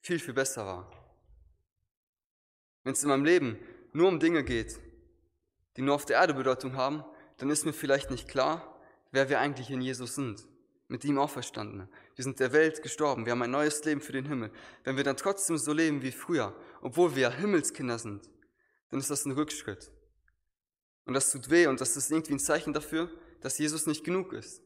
viel, 0.00 0.20
viel 0.20 0.34
besser 0.34 0.64
war. 0.64 0.92
Wenn 2.84 2.92
es 2.92 3.02
in 3.02 3.08
meinem 3.08 3.24
Leben 3.24 3.58
nur 3.92 4.06
um 4.06 4.20
Dinge 4.20 4.44
geht, 4.44 4.78
die 5.76 5.82
nur 5.82 5.96
auf 5.96 6.06
der 6.06 6.18
Erde 6.18 6.34
Bedeutung 6.34 6.76
haben, 6.76 7.04
dann 7.38 7.50
ist 7.50 7.64
mir 7.64 7.72
vielleicht 7.72 8.12
nicht 8.12 8.28
klar, 8.28 8.80
wer 9.10 9.28
wir 9.28 9.40
eigentlich 9.40 9.70
in 9.70 9.80
Jesus 9.80 10.14
sind. 10.14 10.46
Mit 10.88 11.04
ihm 11.04 11.18
auferstanden. 11.18 11.88
Wir 12.14 12.24
sind 12.24 12.40
der 12.40 12.52
Welt 12.52 12.82
gestorben. 12.82 13.26
Wir 13.26 13.32
haben 13.32 13.42
ein 13.42 13.50
neues 13.50 13.84
Leben 13.84 14.00
für 14.00 14.12
den 14.12 14.26
Himmel. 14.26 14.50
Wenn 14.84 14.96
wir 14.96 15.04
dann 15.04 15.18
trotzdem 15.18 15.58
so 15.58 15.72
leben 15.72 16.02
wie 16.02 16.12
früher, 16.12 16.58
obwohl 16.80 17.14
wir 17.14 17.30
Himmelskinder 17.30 17.98
sind, 17.98 18.28
dann 18.90 18.98
ist 18.98 19.10
das 19.10 19.26
ein 19.26 19.32
Rückschritt. 19.32 19.92
Und 21.04 21.14
das 21.14 21.30
tut 21.30 21.50
weh 21.50 21.66
und 21.66 21.80
das 21.80 21.96
ist 21.96 22.10
irgendwie 22.10 22.34
ein 22.34 22.38
Zeichen 22.38 22.72
dafür, 22.72 23.10
dass 23.40 23.58
Jesus 23.58 23.86
nicht 23.86 24.04
genug 24.04 24.32
ist. 24.32 24.62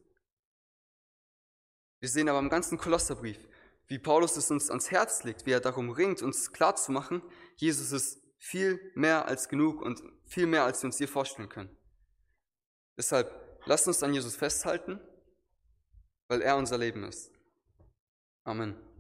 Wir 2.01 2.09
sehen 2.09 2.29
aber 2.29 2.39
im 2.39 2.51
ganzen 2.51 2.79
Kolosserbrief, 2.79 3.39
wie 3.87 3.99
Paulus 3.99 4.37
es 4.37 4.51
uns 4.51 4.71
ans 4.71 4.91
Herz 4.91 5.23
legt, 5.25 5.47
wie 5.47 5.53
er 5.53 5.61
darum 5.61 5.91
ringt, 5.91 6.23
uns 6.23 6.53
klarzumachen, 6.53 7.23
Jesus 7.57 7.93
ist 7.93 8.23
viel 8.39 8.81
mehr 8.95 9.27
als 9.27 9.49
genug 9.49 9.81
und 9.81 10.03
viel 10.25 10.47
mehr, 10.47 10.65
als 10.65 10.83
wir 10.83 10.87
uns 10.87 10.99
je 10.99 11.07
vorstellen 11.07 11.49
können. 11.49 11.77
Deshalb 12.97 13.33
lasst 13.67 13.87
uns 13.87 14.03
an 14.03 14.13
Jesus 14.13 14.35
festhalten, 14.35 15.01
weil 16.29 16.43
er 16.43 16.57
unser 16.57 16.79
Leben 16.79 17.05
ist. 17.05 17.31
Amen. 18.45 18.92